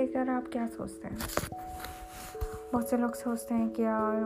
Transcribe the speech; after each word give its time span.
लेकर 0.00 0.28
आप 0.30 0.44
क्या 0.52 0.66
सोचते 0.66 1.08
हैं? 1.08 1.18
बहुत 2.72 2.88
से 2.88 2.96
लोग 2.96 3.14
सोचते 3.14 3.54
हैं 3.54 3.68
कि 3.70 3.82
यार, 3.82 4.16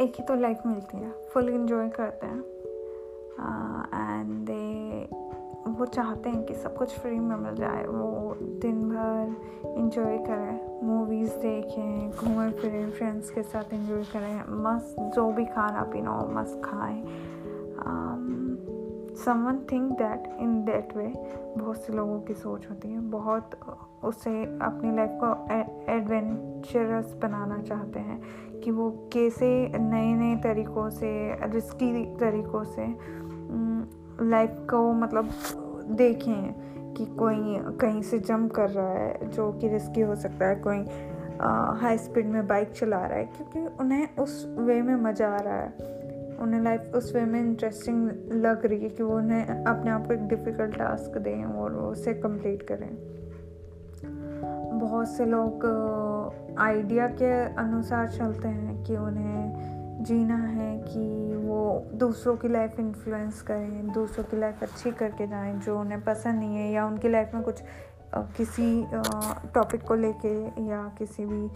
एक 0.00 0.12
ही 0.18 0.24
तो 0.24 0.34
लाइफ 0.34 0.58
मिलती 0.66 0.96
है 0.96 1.12
फुल 1.30 1.48
इंजॉय 1.48 1.88
करते 1.88 2.26
हैं। 2.26 2.40
एंड 3.94 4.46
दे 4.46 4.62
वो 5.72 5.86
चाहते 5.86 6.30
हैं 6.30 6.44
कि 6.44 6.54
सब 6.54 6.76
कुछ 6.76 6.98
फ्री 6.98 7.18
में 7.18 7.36
मिल 7.36 7.54
जाए, 7.54 7.84
वो 7.86 8.36
दिन 8.60 8.82
भर 8.88 9.74
इंजॉय 9.78 10.18
करें 10.18 10.86
मूवीज़ 10.86 11.34
देखें, 11.36 12.10
घूमें 12.10 12.52
फिरें 12.52 12.90
फ्रेंड्स 12.90 13.30
के 13.30 13.42
साथ 13.42 13.74
इंजॉय 13.74 14.02
करें, 14.02 14.42
मस्त 14.64 14.96
जो 15.16 15.30
भी 15.32 15.46
खाना 15.46 15.82
पीना 15.82 16.10
हो, 16.10 16.26
मस्त 16.28 16.60
खाएँ। 16.64 17.02
Someone 19.24 19.58
think 19.72 19.90
that 19.98 20.28
in 20.40 20.62
that 20.64 20.96
way 20.96 21.12
बहुत 21.56 21.76
से 21.76 21.92
लोगों 21.92 22.20
की 22.20 22.34
सोच 22.34 22.68
होती 22.70 22.88
है। 22.88 23.00
बहुत 23.10 23.58
उसे 24.04 24.42
अपनी 24.62 24.94
लाइफ 24.96 25.10
को 25.22 25.32
एडवेंचरस 25.92 27.14
बनाना 27.22 27.58
चाहते 27.62 28.00
हैं 28.00 28.20
कि 28.60 28.70
वो 28.70 28.90
कैसे 29.12 29.48
नए 29.78 30.12
नए 30.14 30.36
तरीक़ों 30.42 30.88
से 30.90 31.12
रिस्की 31.44 32.04
तरीक़ों 32.16 32.64
से 32.64 32.86
लाइफ 34.22 34.56
को 34.70 34.92
मतलब 34.94 35.30
देखें 35.96 36.94
कि 36.94 37.06
कोई 37.16 37.58
कहीं 37.80 38.02
से 38.02 38.18
जंप 38.18 38.52
कर 38.52 38.70
रहा 38.70 38.88
है, 38.88 39.30
जो 39.30 39.52
कि 39.52 39.68
रिस्की 39.68 40.00
हो 40.00 40.14
सकता 40.16 40.48
है, 40.48 40.56
कोई 40.56 40.84
हाई 41.80 41.98
स्पीड 41.98 42.26
में 42.26 42.46
बाइक 42.46 42.70
चला 42.70 43.04
रहा 43.06 43.18
है, 43.18 43.24
क्योंकि 43.26 43.66
उन्हें 43.80 44.16
उस 44.16 44.44
वे 44.58 44.80
में 44.82 44.94
मज़ा 44.96 45.28
आ 45.28 45.38
रहा 45.38 45.56
है। 45.56 45.91
उन्हें 46.42 46.60
लाइफ 46.62 46.92
उस 46.94 47.14
वे 47.14 47.24
में 47.24 47.40
इंटरेस्टिंग 47.40 48.10
लग 48.32 48.66
रही 48.66 48.82
है 48.82 48.88
कि 48.88 49.02
वो 49.02 49.16
उन्हें 49.16 49.64
अपने 49.64 49.90
आप 49.90 50.06
को 50.06 50.14
एक 50.14 50.26
डिफ़िकल्ट 50.28 50.76
टास्क 50.78 51.18
दें 51.18 51.44
और 51.44 51.72
वो 51.72 51.90
उसे 51.90 52.14
कंप्लीट 52.14 52.62
करें। 52.62 52.88
बहुत 54.78 55.08
से 55.08 55.26
लोग 55.26 55.66
आइडिया 56.58 57.06
के 57.06 57.32
अनुसार 57.54 58.10
चलते 58.10 58.48
हैं 58.48 58.82
कि 58.84 58.96
उन्हें 58.96 60.02
जीना 60.04 60.36
है 60.36 60.78
कि 60.78 61.34
वो 61.36 61.86
दूसरों 61.94 62.36
की 62.36 62.48
लाइफ 62.48 62.78
इन्फ्लुएंस 62.80 63.42
करें, 63.42 63.92
दूसरों 63.92 64.24
की 64.24 64.36
लाइफ 64.36 64.62
अच्छी 64.62 64.90
करके 64.90 65.26
जाएँ 65.26 65.54
जो 65.58 65.78
उन्हें 65.80 66.00
पसंद 66.04 66.38
नहीं 66.38 66.56
है 66.56 66.70
या 66.72 66.86
उनकी 66.86 67.08
लाइफ 67.08 67.34
में 67.34 67.42
कुछ 67.42 67.62
किसी 68.14 68.86
टॉपिक 69.54 69.82
को 69.82 69.94
लेके 69.94 70.34
या 70.66 70.82
किसी 70.98 71.24
भी 71.24 71.48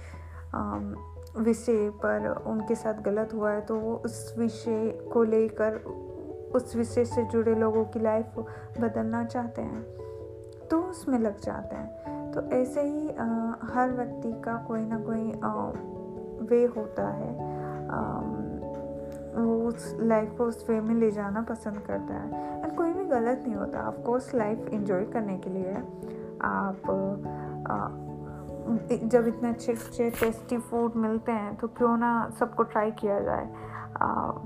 विषय 1.38 1.90
पर 1.90 2.44
उनके 2.46 2.74
साथ 2.74 2.94
गलत 2.94 3.34
हुआ 3.34 3.50
है 3.50 3.60
तो 3.60 3.76
वो 3.76 3.94
उस 4.04 4.34
विषय 4.38 5.10
को 5.12 5.22
लेकर 5.22 5.76
उस 6.54 6.76
विषय 6.76 7.04
से 7.04 7.24
जुड़े 7.24 7.54
लोगों 7.54 7.84
की 7.84 8.00
लाइफ 8.00 8.26
बदलना 8.80 9.24
चाहते 9.24 9.62
हैं 9.62 9.82
तो 10.70 10.80
उसमें 10.80 11.18
लग 11.18 11.40
जाते 11.40 11.76
हैं। 11.76 12.32
तो 12.32 12.42
ऐसे 12.42 12.82
ही 12.82 13.10
आ, 13.10 13.24
हर 13.62 13.92
व्यक्ति 13.92 14.32
का 14.32 14.64
कोई 14.68 14.80
ना 14.80 14.98
कोई 14.98 15.32
आ, 15.44 15.70
वे 16.46 16.64
होता 16.64 17.08
है। 17.08 17.34
आ, 17.88 18.20
वो 19.42 19.68
उस 19.68 19.96
लाइफ 20.00 20.34
को 20.38 20.44
उस 20.44 20.66
वे 20.70 20.80
में 20.80 20.94
ले 20.94 21.10
जाना 21.10 21.42
पसंद 21.42 21.78
करता 21.78 22.14
है। 22.14 22.62
एंड 22.62 22.76
कोई 22.76 22.92
भी 22.92 23.04
गलत 23.04 23.42
नहीं 23.44 23.54
होता 23.54 23.88
ऑफकोर्स 23.88 24.34
लाइफ 24.34 24.68
इंजॉय 24.68 25.04
करने 25.04 25.38
के 25.38 25.50
लिए। 25.50 25.74
आप 26.40 26.76
जब 29.04 29.26
इतने 29.26 29.48
अच्छे 29.48 29.72
अच्छे 29.72 30.10
टेस्टी 30.10 30.58
फ़ूड 30.58 30.96
मिलते 30.96 31.32
हैं 31.32 31.54
तो 31.56 31.68
क्यों 31.68 31.96
ना 31.96 32.30
सबको 32.30 32.62
ट्राई 32.62 32.90
किया 32.90 33.20
जाए। 33.20 33.52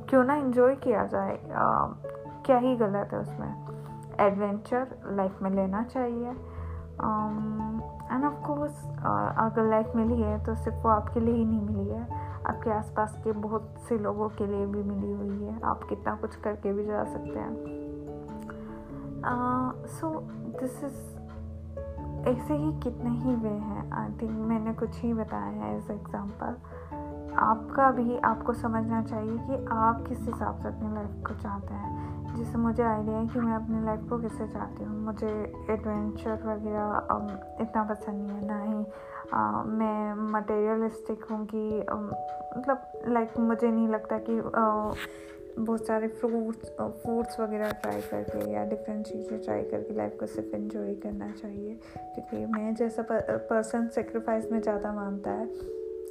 क्यों 0.08 0.24
ना 0.24 0.34
इंजॉय 0.34 0.74
किया 0.76 1.04
जाए। 1.06 1.38
क्या 2.46 2.56
ही 2.58 2.76
गलत 2.76 3.12
है 3.12 3.18
उसमें। 3.18 3.52
एडवेंचर 4.20 4.86
लाइफ 5.06 5.42
में 5.42 5.50
लेना 5.50 5.82
चाहिए। 5.82 6.30
एंड 8.12 8.24
ऑफ़ 8.24 8.40
कोर्स 8.46 8.84
अगर 9.38 9.68
लाइफ 9.70 9.92
मिली 9.96 10.20
है 10.22 10.44
तो 10.44 10.54
सिर्फ़ 10.54 10.78
वो 10.78 10.88
आपके 10.88 11.20
लिए 11.20 11.34
ही 11.34 11.44
नहीं 11.44 11.60
मिली 11.60 11.90
है। 11.90 12.02
आपके 12.46 12.70
आसपास 12.70 13.20
के 13.24 13.32
बहुत 13.32 13.74
से 13.88 13.98
लोगों 13.98 14.28
के 14.28 14.46
लिए 14.46 14.66
भी 14.66 14.82
मिली 14.82 15.12
हुई 15.12 15.44
है। 15.44 15.60
आप 15.64 15.84
कितना 15.88 16.14
कुछ 16.14 16.36
करके 16.36 16.72
भी 16.72 16.84
जा 16.86 17.04
सकते 17.04 17.38
हैं। 17.38 17.54
सो 19.86 20.10
दिस 20.60 20.84
इज़ 20.84 21.09
ऐसे 22.26 22.54
ही 22.54 22.72
कितने 22.80 23.10
ही 23.10 23.34
वे 23.34 23.48
हैं 23.48 23.90
आई 23.92 24.10
थिंक 24.12 24.30
मैंने 24.30 24.74
कुछ 24.74 25.00
ही 25.00 25.14
बताया 25.14 25.46
है 25.46 25.76
एज 25.76 25.90
एग्ज़ाम्पल 25.90 26.56
आपका 27.38 27.90
भी 27.90 28.18
आपको 28.18 28.52
समझना 28.52 29.02
चाहिए 29.02 29.38
कि 29.38 29.66
आप 29.72 30.04
किस 30.08 30.20
हिसाब 30.20 30.62
से 30.62 30.68
अपनी 30.68 30.94
लाइफ 30.94 31.10
को 31.26 31.34
चाहते 31.34 31.74
हैं. 31.74 32.36
जिससे 32.36 32.58
मुझे 32.58 32.82
आइडिया 32.82 33.18
है 33.18 33.26
कि 33.26 33.40
मैं 33.40 33.54
अपनी 33.54 33.84
लाइफ 33.84 34.00
को 34.10 34.18
किससे 34.18 34.46
चाहती 34.46 34.84
हूँ. 34.84 35.04
मुझे 35.04 35.28
एडवेंचर 35.70 36.32
वगैरह 36.32 37.62
इतना 37.62 37.84
पसंद 37.84 38.14
नहीं 38.14 38.38
है 38.38 38.46
ना 38.46 38.62
ही 38.62 38.86
आ, 39.34 39.62
मैं 39.62 40.14
मटेरियलिस्टिक 40.32 41.24
हूँ 41.30 41.46
कि 41.46 41.86
मतलब 42.58 42.92
लाइक 43.08 43.38
मुझे 43.38 43.70
नहीं 43.70 43.88
लगता 43.88 44.18
कि 44.18 44.38
आ, 44.38 44.92
बहुत 45.64 45.86
सारे 45.86 46.08
फ्रूट्स 46.08 46.68
फ्रूट्स 46.78 47.40
वगैरह 47.40 47.70
ट्राई 47.82 48.00
करके 48.00 48.50
या 48.52 48.64
डिफरेंट 48.64 49.06
चीज़ें 49.06 49.38
ट्राई 49.40 49.62
करके 49.62 49.94
लाइफ 49.94 50.16
को 50.20 50.26
सिर्फ़ 50.26 50.54
इन्जॉय 50.56 50.94
करना 51.02 51.30
चाहिए। 51.32 51.78
क्योंकि 52.14 52.44
मैं 52.52 52.74
जैसा 52.74 53.06
पर्सन 53.10 53.88
सेक्रीफाइस 53.94 54.50
में 54.52 54.60
ज़्यादा 54.60 54.92
मानता 54.92 55.30
है 55.30 55.46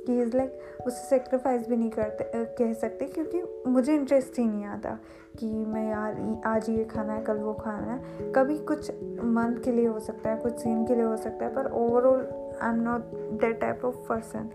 कि 0.06 0.22
इज़ 0.22 0.36
लाइक 0.38 0.86
उसे 0.88 1.08
सेक्रीफाइस 1.08 1.68
भी 1.70 1.76
नहीं 1.78 1.90
करते 1.90 2.46
कह 2.58 2.74
सकते 2.74 3.06
क्योंकि 3.08 3.42
मुझे 3.68 3.96
इंटरेस्ट 3.96 4.40
ही 4.40 4.46
नहीं 4.46 4.66
आता 4.66 4.98
कि 5.40 5.46
मैं 5.46 5.90
यार 5.90 6.42
आज 6.46 6.70
ये 6.70 6.84
खाना 6.86 7.14
है, 7.14 7.22
कल 7.24 7.38
वो 7.38 7.54
खाना 7.54 7.94
है। 7.94 8.32
कभी 8.34 8.58
कुछ 8.58 8.92
मंथ 9.24 9.64
के 9.64 9.72
लिए 9.72 9.88
हो 9.88 10.00
सकता 10.00 10.30
है, 10.30 10.38
कुछ 10.38 10.58
सीन 10.60 10.86
के 10.86 10.96
लिए 10.96 11.04
हो 11.04 11.18
सकता 11.18 11.46
है, 11.46 11.54
पर 11.56 11.72
overall 11.74 12.28
I 12.62 12.70
am 12.70 12.82
not 12.82 13.02
that 13.42 13.60
type 13.62 13.86
of 13.86 13.96
person 14.10 14.50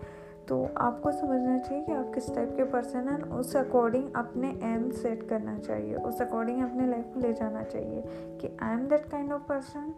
तो 0.47 0.69
आपको 0.77 1.11
समझना 1.11 1.57
चाहिए 1.57 1.83
कि 1.83 1.91
आप 1.91 2.11
किस 2.15 2.35
टाइप 2.35 2.53
के 2.57 2.63
पर्सन 2.63 3.07
हैं, 3.07 3.21
उस 3.21 3.55
अकॉर्डिंग 3.55 4.09
अपने 4.15 4.47
एम 4.63 4.89
सेट 4.91 5.29
करना 5.29 5.57
चाहिए, 5.57 5.95
उस 5.95 6.21
अकॉर्डिंग 6.21 6.63
अपने 6.63 6.87
लाइफ 6.87 7.05
को 7.13 7.19
ले 7.19 7.33
जाना 7.33 7.63
चाहिए 7.63 8.03
कि 8.41 8.57
I 8.63 8.73
am 8.73 8.87
that 8.87 9.05
kind 9.05 9.31
of 9.31 9.41
person 9.41 9.93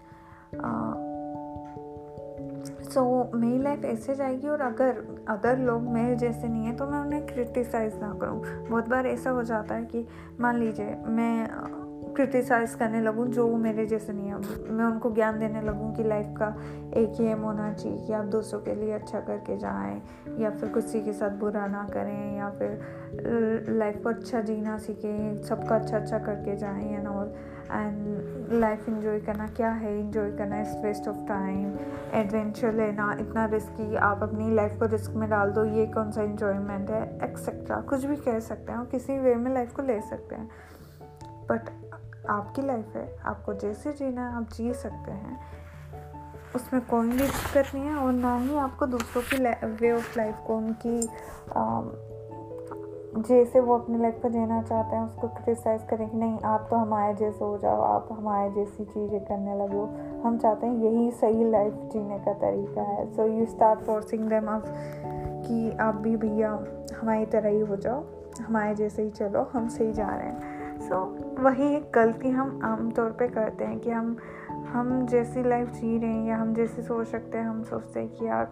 so 2.84 3.31
मेरी 3.38 3.63
लाइफ 3.63 3.85
ऐसे 3.85 4.16
जाएगी 4.16 4.47
और 4.47 4.62
अगर 4.62 5.03
अदर 5.30 5.58
लोग 5.58 5.81
मेरे 5.81 6.16
जैसे 6.16 6.47
नहीं 6.47 6.66
है 6.66 6.75
तो 6.75 6.85
मैं 6.85 7.00
उन्हें 7.00 7.25
क्रिटिसाइज़ 7.28 7.96
ना 7.96 8.14
करूँ। 8.22 8.68
बहुत 8.69 8.90
बार 8.90 9.08
ऐसा 9.08 9.29
हो 9.29 9.44
जाता 9.44 9.75
है 9.75 9.85
कि, 9.85 10.08
मान 10.40 10.58
लीजिए, 10.58 10.96
मैं 11.06 11.47
क्रिटिसाइज 12.17 12.73
करने 12.75 13.01
लगूँ, 13.01 13.28
जो 13.28 13.47
मेरे 13.57 13.85
जैसे 13.85 14.13
नहीं 14.13 14.28
है। 14.28 14.72
मैं 14.72 14.85
उनको 14.85 15.11
ज्ञान 15.11 15.39
देने 15.39 15.61
लगूँ 15.61 15.94
कि 15.95 16.03
लाइफ 16.03 16.33
का 16.38 16.47
एक 16.97 17.19
ही 17.19 17.25
एम 17.25 17.41
होना 17.41 17.72
चाहिए 17.73 17.97
कि 18.07 18.13
आप 18.13 18.25
दूसरों 18.25 18.59
के 18.61 18.75
लिए 18.75 18.91
अच्छा 18.91 19.19
करके 19.19 19.57
जाएँ, 19.57 20.01
या 20.39 20.50
फिर 20.50 20.69
किसी 20.69 21.01
के 21.01 21.13
साथ 21.13 21.38
बुरा 21.39 21.66
ना 21.67 21.88
करें, 21.94 22.38
या 22.38 22.50
फिर 22.50 23.66
लाइफ 23.69 24.01
को 24.03 24.09
अच्छा 24.09 24.41
जीना 24.41 24.78
सीखें, 24.78 25.44
सबका 25.44 25.75
अच्छा 25.75 25.97
अच्छा 25.97 26.19
करके 26.19 26.55
जाएँ 26.57 26.94
and 26.94 27.07
all 27.07 27.33
and 27.72 28.51
life 28.53 28.88
enjoy 28.89 29.19
करना 29.19 29.47
क्या 29.47 29.69
है? 29.72 29.99
इंजॉय 29.99 30.31
करना 30.31 30.61
इस 30.61 30.75
वेस्ट 30.84 31.07
ऑफ़ 31.07 31.17
टाइम 31.28 31.73
एडवेंचर 32.16 32.73
लेना 32.73 33.11
इतना 33.19 33.45
रिस्की 33.45 33.95
आप 33.95 34.23
अपनी 34.23 34.53
लाइफ 34.55 34.79
को 34.79 34.85
रिस्क 34.85 35.11
में 35.11 35.29
डाल 35.29 35.51
दो, 35.51 35.66
ये 35.66 35.85
कौन 35.88 36.11
सा 36.11 36.23
इंजॉयमेंट 36.23 36.89
है? 36.89 37.03
एक्सेट्रा 37.23 37.81
कुछ 37.89 38.05
भी 38.05 38.16
कह 38.17 38.39
सकते 38.39 38.72
हैं 38.72 38.79
और 38.79 38.85
किसी 38.85 39.17
वे 39.19 39.35
में 39.35 39.53
लाइफ 39.53 39.75
को 39.75 39.81
ले 39.81 39.99
सकते 40.01 40.35
हैं। 40.35 40.49
बट 41.49 41.69
आपकी 42.29 42.61
लाइफ 42.61 42.95
है, 42.95 43.07
आपको 43.25 43.53
जैसे 43.53 43.93
जीना 43.93 44.29
है, 44.29 44.35
आप 44.35 44.49
जी 44.53 44.73
सकते 44.73 45.11
हैं। 45.11 45.39
उसमें 46.55 46.81
कोई 46.85 47.07
भी 47.07 47.17
दिक्कत 47.17 47.73
नहीं 47.75 47.85
है 47.85 47.95
और 47.95 48.11
ना 48.13 48.35
ही 48.38 48.57
आपको 48.57 48.85
दूसरों 48.85 49.21
की 49.23 49.38
वे 49.67 49.91
ऑफ़ 49.91 50.17
लाइफ 50.19 50.35
को 50.47 50.57
उनकी 50.57 51.01
जैसे 53.17 53.59
वो 53.59 53.77
अपनी 53.77 53.97
लाइफ 53.97 54.19
को 54.22 54.29
जीना 54.29 54.61
चाहते 54.61 54.96
हैं, 54.96 55.03
उसको 55.03 55.28
क्रिटिसाइज 55.28 55.84
करें 55.84 56.09
कि 56.09 56.17
नहीं, 56.17 56.40
आप 56.40 56.67
तो 56.69 56.75
हमारे 56.75 57.13
जैसे 57.13 57.46
हो 57.46 57.57
जाओ, 57.57 57.81
आप 57.81 58.07
हमारे 58.11 58.49
जैसी 58.49 58.84
चीज़ें 58.85 59.19
करने 59.19 59.55
लगो। 59.55 59.85
हम 60.23 60.37
चाहते 60.37 60.67
हैं 60.67 60.73
यही 60.75 61.11
सही 61.11 61.49
लाइफ 61.52 61.73
जीने 61.93 62.19
का 62.19 62.34
तरीका 62.34 62.81
है। 62.81 63.05
So 63.16 63.25
you 63.25 63.46
start 63.46 63.79
forcing 63.79 64.29
them 64.29 64.49
आप 64.49 64.66
कि 65.47 65.78
आप 65.81 65.96
भी 65.96 66.16
भैया, 66.17 66.52
हमारी 67.02 67.25
तरह 67.25 67.49
ही 67.49 67.59
हो 67.59 67.75
जाओ, 67.75 68.03
हमारे 68.41 68.75
जैसे 68.75 69.03
ही 69.03 69.09
चलो, 69.09 69.49
हम 69.53 69.67
सही 69.67 69.93
जा 69.93 70.07
रहे 70.07 70.28
हैं। 70.28 70.56
सो 70.87 70.95
so, 70.95 71.39
वही 71.39 71.75
एक 71.75 71.91
गलती 71.95 72.29
हम 72.29 72.59
आमतौर 72.63 73.09
पे 73.09 73.28
करते 73.28 73.66
हैं 73.66 73.79
कि 73.79 73.89
हम 73.89 74.17
हम 74.67 75.05
जैसी 75.05 75.43
लाइफ 75.43 75.69
जी 75.69 75.97
रहे 75.97 76.09
हैं 76.09 76.28
या 76.28 76.37
हम 76.37 76.53
जैसे 76.53 76.81
सोच 76.81 77.07
सकते 77.07 77.37
हैं 77.37 77.45
हम 77.45 77.63
सोचते 77.63 77.99
हैं 77.99 78.09
कि 78.09 78.25
यार 78.25 78.51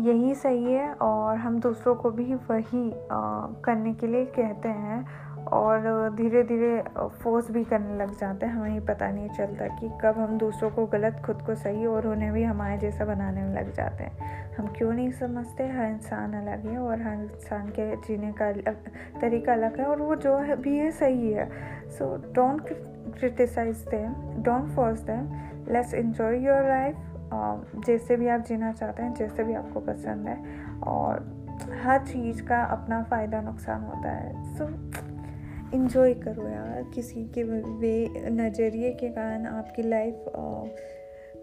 यही 0.00 0.34
सही 0.34 0.64
है 0.64 0.94
और 0.94 1.36
हम 1.36 1.60
दूसरों 1.60 1.94
को 1.94 2.10
भी 2.10 2.34
वही 2.34 2.90
आ, 2.90 3.46
करने 3.64 3.94
के 3.94 4.06
लिए 4.06 4.24
कहते 4.24 4.68
हैं। 4.68 5.25
और 5.52 6.14
धीरे 6.16 6.42
धीरे 6.42 6.82
फोर्स 7.22 7.50
भी 7.50 7.64
करने 7.64 7.96
लग 7.96 8.18
जाते 8.18 8.46
हैं। 8.46 8.52
हमें 8.52 8.70
ही 8.70 8.80
पता 8.80 9.10
नहीं 9.10 9.28
चलता 9.28 9.66
कि 9.68 9.88
कब 10.02 10.18
हम 10.18 10.38
दूसरों 10.38 10.70
को 10.70 10.86
गलत 10.86 11.22
खुद 11.26 11.42
को 11.42 11.54
सही 11.54 11.86
और 11.86 12.06
उन्हें 12.06 12.32
भी 12.32 12.42
हमारे 12.42 12.78
जैसा 12.78 13.04
बनाने 13.04 13.42
में 13.42 13.54
लग 13.54 13.72
जाते 13.72 14.04
हैं। 14.04 14.54
हम 14.56 14.66
क्यों 14.66 14.92
नहीं 14.92 15.10
समझते? 15.10 15.68
हर 15.68 15.86
इंसान 15.86 16.34
अलग 16.34 16.66
है 16.66 16.78
और 16.78 17.02
हर 17.02 17.14
इंसान 17.14 17.68
के 17.68 17.96
जीने 17.96 18.32
का 18.32 18.48
अलग 18.48 18.90
तरीका 19.20 19.52
अलग 19.52 19.80
है 19.80 19.86
और 19.86 20.02
वो 20.02 20.14
जो 20.16 20.36
है 20.38 20.56
भी 20.56 20.78
है 20.78 20.90
सही 20.90 21.32
है। 21.32 21.48
So 21.88 22.16
don't 22.32 22.68
criticise 23.18 23.76
them 23.76 24.42
don't 24.42 24.68
force 24.70 25.00
them 25.00 25.24
let's 25.68 25.94
enjoy 25.94 26.44
your 26.46 26.68
life 26.68 26.96
जैसे 27.86 28.16
भी 28.16 28.28
आप 28.28 28.40
जीना 28.40 28.72
चाहते 28.72 29.02
हैं 29.02 29.14
जैसे 29.14 29.44
भी 29.44 29.54
आपको 29.54 29.80
पसंद 29.80 30.28
है। 30.28 30.38
और 30.86 31.34
हर 31.84 32.06
चीज़ 32.06 32.42
का 32.42 32.62
अपना 32.64 33.02
फ़ायदा 33.02 33.40
नुकसान 33.40 33.82
होता 33.82 34.10
है। 34.10 34.54
सो 34.56 34.64
so, 34.64 35.05
इन्जॉय 35.74 36.14
करो 36.14 36.48
यार 36.48 36.82
किसी 36.94 37.24
के 37.34 37.42
वे 37.42 38.08
नज़रिए 38.30 38.92
के 38.92 39.08
कारण 39.08 39.46
आपकी 39.46 39.82
लाइफ 39.82 40.24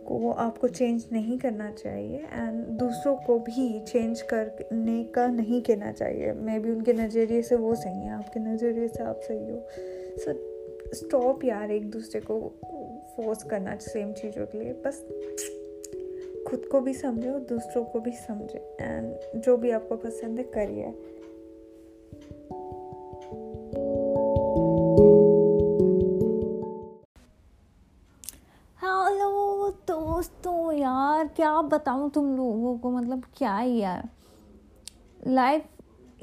को 0.07 0.31
आपको 0.31 0.67
चेंज 0.67 1.05
नहीं 1.11 1.37
करना 1.39 1.69
चाहिए 1.71 2.17
एंड 2.17 2.65
दूसरों 2.79 3.15
को 3.15 3.37
भी 3.39 3.79
चेंज 3.79 4.21
करने 4.21 5.03
का 5.15 5.27
नहीं 5.27 5.61
कहना 5.61 5.91
चाहिए। 5.91 6.31
मे 6.33 6.57
भी 6.59 6.71
उनके 6.71 6.93
नज़रिए 6.93 7.41
से 7.41 7.55
वो 7.55 7.75
सही 7.75 7.99
है, 7.99 8.11
आपके 8.11 8.39
नज़रिए 8.39 8.87
से 8.87 9.03
आप 9.03 9.19
सही 9.23 9.49
हो। 9.49 9.61
सो 10.17 10.33
स्टॉप 10.95 11.43
यार 11.45 11.71
एक 11.71 11.89
दूसरे 11.91 12.21
को 12.21 12.39
फोर्स 13.15 13.43
करना 13.43 13.75
सेम 13.77 14.11
चीज़ों 14.13 14.45
के 14.45 14.59
लिए। 14.59 14.73
बस 14.85 15.05
खुद 16.47 16.65
को 16.65 16.79
भी 16.81 16.93
समझो, 16.93 17.39
दूसरों 17.39 17.83
को 17.83 17.99
भी 17.99 18.11
समझे 18.11 18.59
एंड 18.81 19.41
जो 19.41 19.57
भी 19.57 19.71
आपको 19.71 19.95
पसंद 19.97 20.39
है 20.39 20.43
करिए। 20.53 20.93
बताऊँ 31.63 32.09
तुम 32.11 32.35
लोगों 32.35 32.77
को 32.77 32.91
मतलब 32.91 33.23
क्या 33.37 33.57
ही 33.57 33.77
यार। 33.77 34.09
लाइफ 35.27 35.65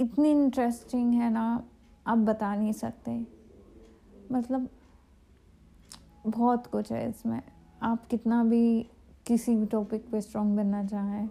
इतनी 0.00 0.30
इंटरेस्टिंग 0.30 1.12
है 1.14 1.30
ना, 1.30 1.62
आप 2.06 2.18
बता 2.18 2.54
नहीं 2.54 2.72
सकते। 2.72 3.20
मतलब 4.32 4.68
बहुत 6.26 6.66
कुछ 6.66 6.92
है 6.92 7.08
इसमें। 7.08 7.40
आप 7.82 8.06
कितना 8.06 8.42
भी 8.44 8.86
किसी 9.26 9.54
भी 9.56 9.66
टॉपिक 9.66 10.10
पे 10.10 10.20
स्ट्रॉन्ग 10.20 10.56
बनना 10.56 10.84
चाहें, 10.84 11.28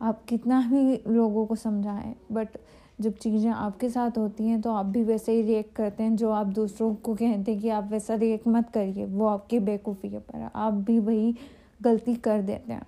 आप 0.00 0.24
कितना 0.24 0.60
भी 0.62 1.00
लोगों 1.08 1.46
को 1.46 1.56
समझाएँ 1.56 2.14
बट 2.32 2.56
जब 3.00 3.14
चीज़ें 3.14 3.50
आपके 3.50 3.88
साथ 3.90 4.18
होती 4.18 4.48
हैं 4.48 4.60
तो 4.60 4.72
आप 4.72 4.86
भी 4.86 5.02
वैसे 5.04 5.32
ही 5.32 5.42
रिएक्ट 5.42 5.74
करते 5.76 6.02
हैं, 6.02 6.16
जो 6.16 6.30
आप 6.30 6.46
दूसरों 6.46 6.94
को 6.94 7.14
कहते 7.14 7.52
हैं 7.52 7.60
कि 7.60 7.68
आप 7.68 7.88
वैसा 7.90 8.14
रिएक्ट 8.14 8.48
मत 8.48 8.70
करिए, 8.70 9.04
वो 9.04 9.26
आपकी 9.26 9.58
बेवकूफ़ी 9.60 10.10
के 10.10 10.18
पर 10.18 10.50
आप 10.54 10.74
भी 10.74 10.98
वही 11.00 11.34
गलती 11.82 12.14
कर 12.16 12.42
देते 12.42 12.72
हैं। 12.72 12.86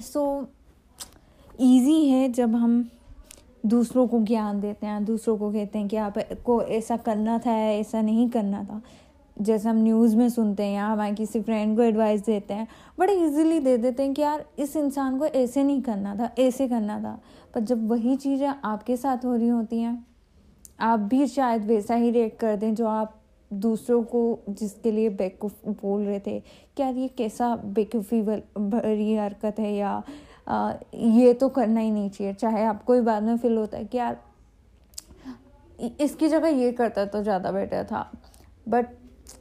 सो 0.00 0.40
so, 0.40 0.46
ईज़ी 1.60 2.08
है 2.08 2.32
जब 2.32 2.54
हम 2.54 2.84
दूसरों 3.66 4.06
को 4.08 4.20
ज्ञान 4.20 4.60
देते 4.60 4.86
हैं 4.86 5.04
दूसरों 5.04 5.36
को 5.38 5.52
कहते 5.52 5.78
हैं 5.78 5.88
कि 5.88 5.96
आप 5.96 6.18
को 6.44 6.62
ऐसा 6.62 6.96
करना 6.96 7.38
था 7.38 7.52
या 7.52 7.70
ऐसा 7.70 8.02
नहीं 8.02 8.28
करना 8.30 8.62
था। 8.64 8.80
जैसे 9.36 9.68
हम 9.68 9.76
न्यूज़ 9.76 10.16
में 10.16 10.28
सुनते 10.28 10.62
हैं 10.62 10.74
या 10.74 10.86
हमारे 10.86 11.14
किसी 11.14 11.40
फ्रेंड 11.40 11.76
को 11.76 11.82
एडवाइस 11.82 12.24
देते 12.26 12.54
हैं 12.54 12.66
बड़े 12.98 13.14
इजीली 13.26 13.60
दे 13.60 13.76
देते 13.78 14.02
हैं 14.02 14.14
कि 14.14 14.22
यार 14.22 14.44
इस 14.58 14.76
इंसान 14.76 15.18
को 15.18 15.26
ऐसे 15.26 15.62
नहीं 15.62 15.82
करना 15.82 16.14
था 16.16 16.30
ऐसे 16.38 16.68
करना 16.68 16.98
था। 17.00 17.18
पर 17.54 17.60
जब 17.60 17.88
वही 17.88 18.16
चीज़ें 18.16 18.48
आपके 18.48 18.96
साथ 18.96 19.24
हो 19.24 19.34
रही 19.34 19.48
होती 19.48 19.80
हैं 19.80 20.06
आप 20.80 21.00
भी 21.00 21.26
शायद 21.26 21.64
वैसा 21.64 21.94
ही 21.94 22.10
रिएक्ट 22.10 22.38
कर 22.40 22.56
दें 22.56 22.74
जो 22.74 22.86
आप 22.86 23.21
दूसरों 23.52 24.02
को 24.04 24.38
जिसके 24.50 24.90
लिए 24.90 25.08
बेवकूफ़ 25.10 25.68
बोल 25.82 26.02
रहे 26.02 26.20
थे 26.20 26.38
क्या 26.76 26.88
ये 26.88 27.08
कैसा 27.08 27.54
बेवकूफ़ी 27.56 28.20
भरी 28.22 29.14
हरकत 29.14 29.58
है? 29.58 29.72
या 29.72 30.02
आ, 30.48 30.72
ये 30.94 31.32
तो 31.34 31.48
करना 31.50 31.80
ही 31.80 31.90
नहीं 31.90 32.10
चाहिए। 32.10 32.32
चाहे 32.34 32.64
आपको 32.64 32.94
ही 32.94 33.00
बाद 33.02 33.22
में 33.22 33.36
फील 33.38 33.56
होता 33.56 33.78
है 33.78 33.84
कि 33.84 33.98
यार 33.98 34.16
इसकी 36.00 36.28
जगह 36.28 36.48
ये 36.48 36.72
करता 36.72 37.04
तो 37.06 37.22
ज़्यादा 37.22 37.50
बेटर 37.52 37.84
था। 37.84 38.10
बट 38.66 38.86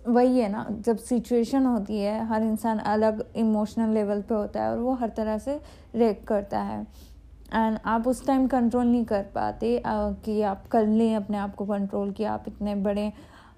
वही 0.07 0.39
है 0.39 0.49
ना 0.49 0.65
जब 0.79 0.97
सिचुएशन 0.99 1.65
होती 1.65 1.99
है 1.99 2.25
हर 2.27 2.43
इंसान 2.43 2.79
अलग 2.79 3.23
इमोशनल 3.37 3.93
लेवल 3.93 4.21
पे 4.21 4.35
होता 4.35 4.63
है 4.63 4.71
और 4.71 4.77
वो 4.77 4.93
हर 4.93 5.09
तरह 5.09 5.37
से 5.37 5.59
रेक 5.95 6.23
करता 6.27 6.59
है। 6.61 6.81
एंड 7.53 7.77
आप 7.85 8.07
उस 8.07 8.25
टाइम 8.27 8.47
कंट्रोल 8.47 8.85
नहीं 8.85 9.03
कर 9.05 9.23
पाते 9.35 9.81
कि 9.85 10.41
आप 10.43 10.67
कर 10.67 10.85
लें 10.87 11.15
अपने 11.15 11.37
आप 11.37 11.55
को 11.55 11.65
कंट्रोल 11.65 12.11
कि 12.11 12.23
आप 12.25 12.43
इतने 12.47 12.75
बड़े 12.77 13.11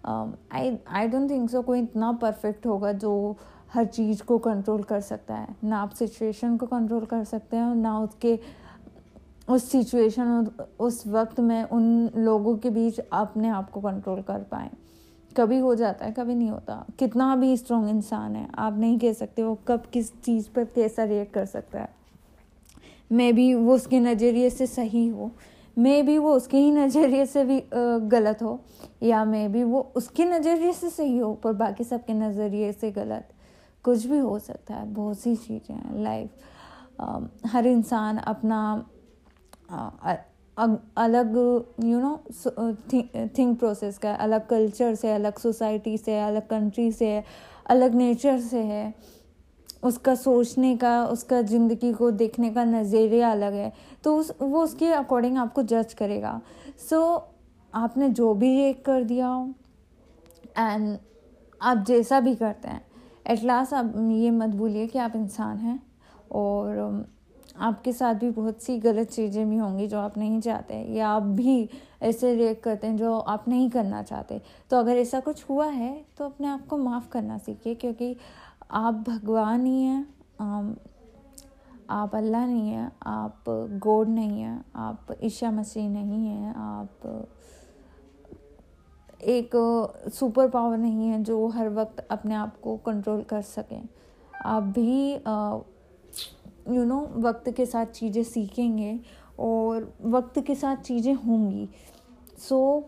आई 0.05 0.77
आई 0.87 1.07
डोंट 1.07 1.29
थिंक 1.29 1.49
सो 1.49 1.61
कोई 1.61 1.81
इतना 1.81 2.11
परफेक्ट 2.11 2.65
होगा 2.65 2.91
जो 2.93 3.37
हर 3.73 3.85
चीज़ 3.85 4.23
को 4.23 4.37
कंट्रोल 4.37 4.83
कर 4.83 4.99
सकता 4.99 5.35
है। 5.35 5.55
ना 5.63 5.77
आप 5.77 5.91
सिचुएशन 5.91 6.57
को 6.57 6.65
कंट्रोल 6.65 7.05
कर 7.05 7.23
सकते 7.23 7.57
हैं, 7.57 7.75
ना 7.75 7.99
उसके, 7.99 8.39
उस 9.49 9.69
सिचुएशन 9.71 10.47
उस 10.79 11.03
वक्त 11.07 11.39
में 11.39 11.63
उन 11.63 12.09
लोगों 12.17 12.55
के 12.57 12.69
बीच 12.69 12.99
अपने 12.99 13.49
आप 13.49 13.71
को 13.71 13.81
कंट्रोल 13.81 14.21
कर 14.21 14.39
पाए। 14.41 14.69
कभी 15.37 15.57
हो 15.59 15.73
जाता 15.75 16.05
है, 16.05 16.11
कभी 16.11 16.35
नहीं 16.35 16.49
होता। 16.49 16.85
कितना 16.99 17.35
भी 17.35 17.55
स्ट्रॉन्ग 17.57 17.89
इंसान 17.89 18.35
है, 18.35 18.47
आप 18.55 18.77
नहीं 18.77 18.99
कह 18.99 19.13
सकते 19.13 19.43
वो 19.43 19.57
कब 19.67 19.83
किस 19.93 20.11
चीज़ 20.21 20.49
पर 20.55 20.65
कैसा 20.65 21.03
रिएक्ट 21.03 21.33
कर 21.33 21.45
सकता 21.45 21.79
है। 21.79 21.89
मे 23.11 23.31
बी 23.33 23.53
वो 23.53 23.75
उसके 23.75 23.99
नज़रिए 23.99 24.49
से 24.49 24.67
सही 24.67 25.07
हो। 25.07 25.31
मे 25.77 26.01
बी 26.03 26.17
वो 26.17 26.33
उसके 26.35 26.57
ही 26.57 26.71
नज़रिए 26.71 27.25
से 27.25 27.43
भी 27.43 27.61
गलत 28.09 28.41
हो, 28.41 28.59
या 29.03 29.23
मे 29.25 29.47
बी 29.47 29.63
वो 29.63 29.81
उसके 29.95 30.25
नज़रिए 30.25 30.73
से 30.73 30.89
सही 30.89 31.17
हो, 31.17 31.33
पर 31.33 31.53
बाकी 31.53 31.83
सबके 31.83 32.13
नज़रिए 32.13 32.71
से 32.73 32.91
गलत। 32.91 33.29
कुछ 33.85 34.05
भी 34.05 34.17
हो 34.17 34.37
सकता 34.39 34.73
है, 34.73 34.85
बहुत 34.85 35.19
सी 35.19 35.35
चीज़ें 35.35 35.75
हैं 35.75 36.03
लाइफ 36.03 36.29
हर 37.53 37.67
इंसान 37.67 38.17
अपना 38.17 38.85
अलग 40.97 41.35
यू 41.83 41.99
नो 41.99 42.17
थिंक 43.29 43.57
प्रोसेस 43.59 43.97
का, 43.97 44.13
अलग 44.13 44.47
कल्चर 44.47 44.95
से, 44.95 45.11
अलग 45.11 45.37
सोसाइटी 45.39 45.97
से, 45.97 46.19
अलग 46.19 46.47
कंट्री 46.47 46.91
से, 46.91 47.23
अलग 47.69 47.95
नेचर 47.95 48.39
से 48.41 48.59
है। 48.59 48.93
उसका 49.83 50.15
सोचने 50.15 50.75
का 50.77 50.93
उसका 51.05 51.41
ज़िंदगी 51.43 51.91
को 51.93 52.11
देखने 52.13 52.49
का 52.49 52.63
नज़रिया 52.65 53.31
अलग 53.31 53.53
है। 53.53 53.71
तो 54.03 54.15
उस 54.17 54.31
वो 54.41 54.63
उसके 54.63 54.91
अकॉर्डिंग 54.93 55.37
आपको 55.37 55.63
जज 55.63 55.93
करेगा। 55.93 56.39
सो 56.79 56.95
so, 56.97 57.21
आपने 57.73 58.09
जो 58.11 58.33
भी 58.33 58.59
एक 58.61 58.83
कर 58.85 59.03
दिया 59.03 59.29
एंड 60.59 60.97
आप 61.61 61.83
जैसा 61.87 62.19
भी 62.19 62.35
करते 62.35 62.67
हैं 62.67 62.85
एट 63.25 63.43
लास्ट 63.43 63.73
आप 63.73 63.93
ये 64.11 64.31
मत 64.31 64.49
भूलिए 64.51 64.87
कि 64.87 64.99
आप 64.99 65.15
इंसान 65.15 65.57
हैं 65.57 65.81
और 66.31 67.05
आपके 67.57 67.91
साथ 67.93 68.15
भी 68.15 68.29
बहुत 68.31 68.61
सी 68.63 68.77
गलत 68.79 69.09
चीज़ें 69.09 69.49
भी 69.49 69.57
होंगी 69.57 69.87
जो 69.87 69.99
आप 69.99 70.17
नहीं 70.17 70.39
चाहते 70.41 70.75
या 70.93 71.07
आप 71.07 71.23
भी 71.23 71.69
ऐसे 72.01 72.33
रिएक्ट 72.35 72.63
करते 72.63 72.87
हैं 72.87 72.97
जो 72.97 73.13
आप 73.13 73.47
नहीं 73.47 73.69
करना 73.69 74.01
चाहते। 74.03 74.41
तो 74.71 74.77
अगर 74.77 74.97
ऐसा 74.97 75.19
कुछ 75.19 75.43
हुआ 75.49 75.67
है 75.67 75.93
तो 76.17 76.25
अपने 76.25 76.47
आप 76.47 76.65
को 76.67 76.77
माफ़ 76.77 77.09
करना 77.09 77.37
सीखिए 77.37 77.75
क्योंकि 77.75 78.15
आप 78.73 78.93
भगवान 79.07 79.65
ही 79.65 79.81
हैं 79.81 80.05
आप 81.89 82.15
अल्लाह 82.15 82.45
नहीं 82.45 82.69
हैं 82.69 82.91
आप 83.07 83.43
गॉड 83.83 84.07
नहीं 84.09 84.41
हैं 84.41 84.63
आप 84.75 85.07
ईशा 85.23 85.51
मसीह 85.51 85.89
नहीं 85.89 86.27
हैं 86.27 86.53
आप 86.55 87.27
एक 89.25 89.51
सुपर 90.13 90.49
पावर 90.49 90.77
नहीं 90.77 91.07
है 91.09 91.21
जो 91.23 91.47
हर 91.47 91.69
वक्त 91.69 91.99
अपने 92.11 92.35
आप 92.35 92.57
को 92.61 92.75
कंट्रोल 92.77 93.21
कर 93.23 93.41
सकें। 93.41 93.83
आप 94.45 94.63
भी 94.63 95.13
यू 96.75 96.83
नो 96.85 96.99
वक्त 97.17 97.49
के 97.49 97.65
साथ 97.65 97.85
चीज़ें 97.93 98.23
सीखेंगे 98.23 98.99
और 99.39 99.93
वक्त 100.05 100.39
के 100.39 100.55
साथ 100.55 100.75
चीज़ें 100.77 101.13
होंगी। 101.13 101.69
सो 102.39 102.59
so, 102.79 102.87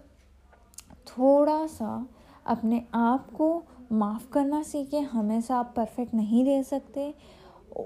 थोड़ा 1.08 1.66
सा 1.68 2.08
अपने 2.46 2.86
आप 2.96 3.32
को 3.32 3.64
माफ़ 3.92 4.30
करना 4.32 4.62
सीखें 4.64 5.02
हमेशा 5.02 5.56
आप 5.56 5.74
परफेक्ट 5.76 6.14
नहीं 6.14 6.46
रह 6.46 6.62
सकते 6.62 7.14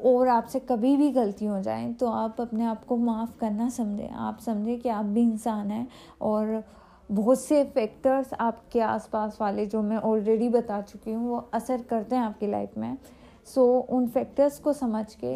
और 0.06 0.27
आपसे 0.27 0.60
कभी 0.60 0.96
भी 0.98 1.10
गलती 1.12 1.46
हो 1.46 1.62
जाए 1.62 1.91
तो 1.94 2.08
आप 2.08 2.41
अपने 2.41 2.63
आप 2.63 2.84
को 2.86 2.98
माफ़ 2.98 3.38
करना 3.39 3.70
समझें। 3.70 4.10
आप 4.10 4.39
समझें 4.39 4.79
कि 4.79 4.89
आप 4.89 5.06
भी 5.06 5.22
इंसान 5.22 5.72
हैं 5.72 5.88
और 6.22 6.63
बहुत 7.12 7.39
से 7.39 7.63
फैक्टर्स 7.63 8.34
आपके 8.34 8.79
आसपास 8.79 9.38
वाले 9.41 9.65
जो 9.65 9.82
मैं 9.82 9.98
ऑलरेडी 9.98 10.50
बता 10.50 10.82
चुकी 10.82 11.12
हूँ 11.12 11.29
वो 11.29 11.38
असर 11.53 11.82
करते 11.82 12.15
हैं 12.15 12.24
आपकी 12.24 12.48
लाइफ 12.48 12.77
में। 12.77 12.98
सो 13.46 13.79
so, 13.79 13.89
उन 13.89 14.08
फैक्टर्स 14.08 14.60
को 14.60 14.74
समझ 14.74 15.06
के 15.15 15.36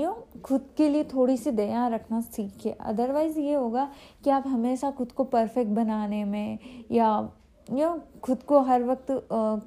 यू 0.00 0.10
um, 0.10 0.40
खुद 0.40 0.66
के 0.76 0.88
लिए 0.88 1.04
थोड़ी 1.04 1.36
सी 1.36 1.50
दया 1.50 1.86
रखना 1.88 2.20
सीखिए। 2.20 2.72
अदरवाइज़ 2.72 3.38
ये 3.38 3.54
होगा 3.54 3.88
कि 4.24 4.30
आप 4.30 4.46
हमेशा 4.46 4.90
खुद 4.90 5.12
को 5.12 5.24
परफेक्ट 5.24 5.70
बनाने 5.70 6.24
में 6.24 6.58
या 6.92 7.30
यू 7.68 7.88
खुद 8.22 8.42
को 8.42 8.60
हर 8.62 8.82
वक्त 8.84 9.10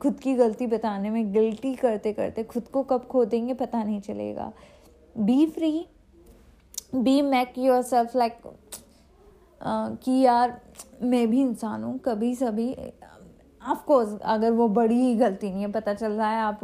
खुद 0.02 0.20
की 0.20 0.34
गलती 0.36 0.68
बताने 0.68 1.10
में 1.10 1.32
गिल्टी 1.34 1.74
करते 1.76 2.14
करते 2.14 2.44
खुद 2.44 2.68
को 2.68 2.84
कब 2.84 3.06
खो 3.06 3.24
देंगे 3.26 3.54
पता 3.54 3.84
नहीं 3.84 4.00
चलेगा। 4.02 4.52
Be 5.16 5.46
free 5.48 5.86
be 6.96 7.22
make 7.22 7.58
yourself 7.82 8.16
like 8.16 8.42
कि 9.62 10.20
यार, 10.22 10.60
मैं 11.02 11.28
भी 11.30 11.42
इंसान 11.42 11.84
हूँ 11.84 11.98
कभी 12.00 12.34
सभी 12.36 12.70
ऑफकोर्स 13.62 14.18
अगर 14.22 14.52
वो 14.52 14.68
बड़ी 14.68 14.96
ही 14.96 15.16
गलती 15.16 15.50
नहीं 15.50 15.62
है 15.62 15.72
पता 15.72 15.94
चल 15.94 16.12
रहा 16.12 16.30
है 16.30 16.42
आप 16.42 16.60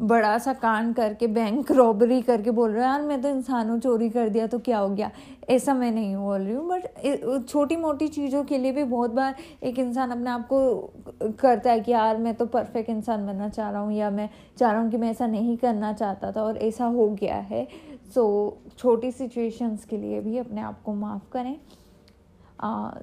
बड़ा 0.00 0.36
सा 0.38 0.52
कांड 0.52 0.94
करके 0.94 1.26
बैंक 1.26 1.70
रॉबरी 1.72 2.20
करके 2.22 2.50
बोल 2.50 2.70
रहे 2.70 2.84
हो 2.84 2.90
यार 2.90 3.02
मैं 3.02 3.20
तो 3.22 3.28
इंसान 3.28 3.78
चोरी 3.80 4.08
कर 4.10 4.28
दिया 4.28 4.46
तो 4.46 4.58
क्या 4.58 4.78
हो 4.78 4.88
गया? 4.88 5.10
ऐसा 5.48 5.74
मैं 5.74 5.90
नहीं 5.92 6.16
बोल 6.16 6.40
रही 6.40 6.54
हूँ 6.54 6.68
बट 6.68 7.46
छोटी 7.48 7.76
मोटी 7.76 8.08
चीज़ों 8.08 8.44
के 8.44 8.58
लिए 8.58 8.72
भी 8.72 8.84
बहुत 8.84 9.10
बार 9.10 9.34
एक 9.62 9.78
इंसान 9.78 10.10
अपने 10.10 10.30
आप 10.30 10.46
को 10.52 10.92
करता 11.40 11.70
है 11.70 11.80
कि 11.80 11.92
यार 11.92 12.16
मैं 12.16 12.34
तो 12.34 12.46
परफेक्ट 12.46 12.90
इंसान 12.90 13.26
बनना 13.26 13.48
चाह 13.48 13.70
रहा 13.70 13.80
हूँ 13.80 13.92
या 13.92 14.10
मैं 14.10 14.28
चाह 14.58 14.72
रहा 14.72 14.80
हूँ 14.80 14.90
कि 14.90 14.96
मैं 14.96 15.10
ऐसा 15.10 15.26
नहीं 15.26 15.56
करना 15.56 15.92
चाहता 15.92 16.32
था 16.32 16.42
और 16.42 16.58
ऐसा 16.58 16.84
हो 16.84 17.08
गया 17.08 17.36
है। 17.36 17.66
सो 18.14 18.58
so, 18.66 18.78
छोटी 18.78 19.10
सिचुएशंस 19.10 19.84
के 19.84 19.96
लिए 19.96 20.20
भी 20.20 20.38
अपने 20.38 20.60
आप 20.60 20.82
को 20.82 20.94
माफ़ 20.94 21.30
करें। 21.32 21.56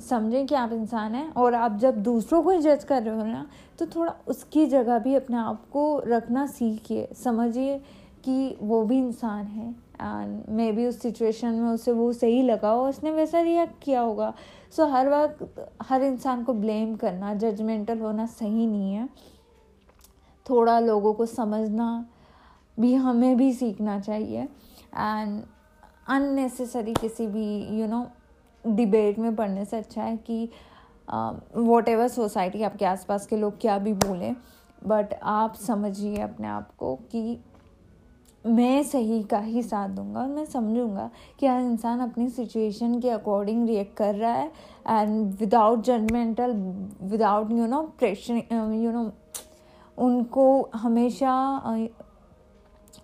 समझें 0.01 0.45
कि 0.47 0.55
आप 0.55 0.71
इंसान 0.73 1.15
हैं 1.15 1.33
और 1.33 1.53
आप 1.53 1.77
जब 1.77 2.01
दूसरों 2.03 2.41
को 2.43 2.49
ही 2.49 2.59
जज 2.59 2.83
कर 2.83 3.03
रहे 3.03 3.15
हो 3.15 3.25
ना 3.25 3.45
तो 3.79 3.85
थोड़ा 3.85 4.13
उसकी 4.27 4.65
जगह 4.65 4.99
भी 4.99 5.15
अपने 5.15 5.37
आप 5.37 5.65
को 5.71 5.83
रखना 6.07 6.45
सीखिए 6.47 7.07
समझिए 7.23 7.77
कि 8.25 8.57
वो 8.61 8.83
भी 8.85 8.97
इंसान 8.97 9.45
है। 9.45 9.69
एंड 10.01 10.43
मे 10.49 10.71
बी 10.71 10.85
उस 10.85 10.99
सिचुएशन 11.01 11.53
में 11.53 11.69
उसे 11.69 11.91
वो 11.91 12.11
सही 12.13 12.41
लगा 12.43 12.69
हो 12.69 12.87
उसने 12.89 13.11
वैसा 13.11 13.41
रिएक्ट 13.41 13.83
किया 13.83 14.01
होगा। 14.01 14.33
सो 14.71 14.83
so, 14.83 14.91
हर 14.91 15.09
वक्त 15.09 15.67
हर 15.81 16.03
इंसान 16.03 16.43
को 16.43 16.53
ब्लेम 16.53 16.95
करना 16.95 17.33
जजमेंटल 17.33 17.99
होना 17.99 18.25
सही 18.25 18.67
नहीं 18.67 18.93
है। 18.93 19.09
थोड़ा 20.49 20.79
लोगों 20.79 21.13
को 21.13 21.25
समझना 21.25 22.05
भी 22.79 22.93
हमें 22.93 23.37
भी 23.37 23.53
सीखना 23.53 23.99
चाहिए। 23.99 24.43
एंड 24.43 25.41
अननेसेसरी 26.07 26.93
किसी 26.93 27.27
भी 27.27 27.45
you 27.63 27.81
you 27.81 27.89
know 27.89 27.99
know, 27.99 28.09
debate 28.65 29.19
में 29.19 29.35
पढ़ने 29.35 29.65
से 29.65 29.77
अच्छा 29.77 30.03
है 30.03 30.17
कि 30.17 30.49
वॉट 31.57 31.89
एवर 31.89 32.07
सोसाइटी 32.07 32.63
आपके 32.63 32.85
आसपास 32.85 33.25
के 33.27 33.37
लोग 33.37 33.59
क्या 33.61 33.77
भी 33.77 33.93
बोलें 33.93 34.35
बट 34.87 35.13
आप 35.23 35.55
समझिए 35.55 36.17
अपने 36.17 36.47
आप 36.47 36.75
को 36.77 36.95
कि 37.11 37.39
मैं 38.45 38.83
सही 38.83 39.21
का 39.23 39.39
ही 39.39 39.61
साथ 39.63 39.89
दूँगा 39.89 40.19
और 40.19 40.27
मैं 40.27 40.45
समझूँगा 40.45 41.09
कि 41.39 41.47
हर 41.47 41.59
इंसान 41.61 41.99
अपनी 41.99 42.29
सिचुएशन 42.29 42.99
के 42.99 43.09
अकॉर्डिंग 43.09 43.67
रिएक्ट 43.67 43.95
कर 43.97 44.15
रहा 44.15 44.33
है 44.33 44.51
and 44.89 45.33
without 45.39 45.83
judgemental 45.83 46.53
without 47.01 47.51
you 47.51 47.67
know 47.67 47.81
pressure 47.99 48.41
you 48.75 48.91
know 48.91 49.11
उनको 49.97 50.69
हमेशा 50.75 51.33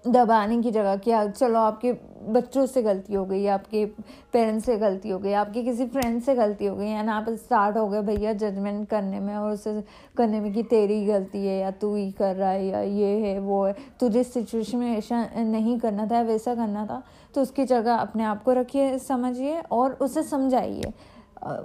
दबाने 0.08 0.62
की 0.62 0.72
जगह 0.72 0.96
कि 0.98 1.12
चलो 1.32 1.60
आपके 1.60 1.94
बच्चों 2.28 2.66
से 2.66 2.82
गलती 2.82 3.14
हो 3.14 3.24
गई, 3.26 3.46
आपके 3.48 3.86
पेरेंट्स 4.34 4.66
से 4.66 4.78
गलती 4.78 5.10
हो 5.10 5.20
गई, 5.20 5.32
आपके 5.34 5.64
किसी 5.64 5.86
फ्रेंड 5.88 6.22
से 6.22 6.36
गलती 6.36 6.66
हो 6.66 6.76
गई 6.76 6.88
एंड 6.88 7.10
आप 7.10 7.30
स्टार्ट 7.32 7.78
हो 7.78 7.88
गए 7.90 8.02
भैया 8.04 8.34
जजमेंट 8.36 8.88
करने 8.90 9.20
में 9.20 9.36
और 9.36 9.52
उसे 9.52 9.82
करने 10.18 10.40
में 10.40 10.52
कि 10.54 10.64
तेरी 10.66 11.06
गलती 11.06 11.46
है 11.46 11.60
या 11.60 11.72
तू 11.72 11.96
ही 11.96 12.12
कर 12.12 12.36
रहा 12.36 12.50
है 12.50 12.66
या 12.68 12.82
ये 12.82 13.18
है, 13.20 13.40
वो 13.40 13.66
है। 13.66 13.76
तुझे 14.00 14.24
सिचुएशन 14.24 14.78
में 14.78 14.98
ऐसा 14.98 15.28
नहीं 15.36 15.78
करना 15.80 16.08
था, 16.08 16.22
वैसा 16.24 16.56
करना 16.56 16.86
था 16.86 17.02
तो 17.36 17.42
उसकी 17.42 17.66
जगह 17.66 17.96
अपने 17.96 18.24
आप 18.24 18.44
को 18.44 18.54
रखिए, 18.54 18.98
समझिए 19.00 19.62
और 19.72 19.94
उसे 19.94 20.24
समझाइए। 20.24 20.94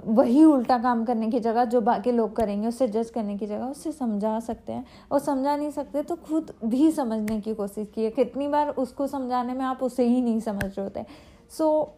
वही 0.07 0.43
उल्टा 0.45 0.79
काम 0.79 1.05
करने 1.05 1.29
की 1.31 1.41
जगह 1.41 1.65
जो 1.65 1.81
बाकी 1.81 2.13
लोग 2.13 2.35
करेंगे 2.37 2.69
उससे 2.69 2.89
जज 2.89 3.11
करने 3.11 3.37
की 3.39 3.47
जगह 3.47 3.65
उससे 3.65 3.93
समझा 3.93 4.39
सकते 4.41 4.73
हैं। 4.73 4.85
और 5.13 5.19
समझा 5.21 5.57
नहीं 5.57 5.71
सकते 5.71 6.03
तो 6.03 6.17
खुद 6.19 6.53
भी 6.65 6.91
समझने 6.93 7.41
की 7.41 7.55
कोशिश 7.55 7.89
की 7.95 8.05
है 8.05 8.11
कितनी 8.11 8.49
बार 8.49 8.69
उसको 8.71 9.07
समझाने 9.07 9.55
में 9.55 9.65
आप 9.65 9.83
उसे 9.83 10.05
ही 10.05 10.21
नहीं 10.23 10.41
समझ 10.41 10.65
रहे 10.65 10.83
होते। 10.83 11.05
सो 11.51 11.95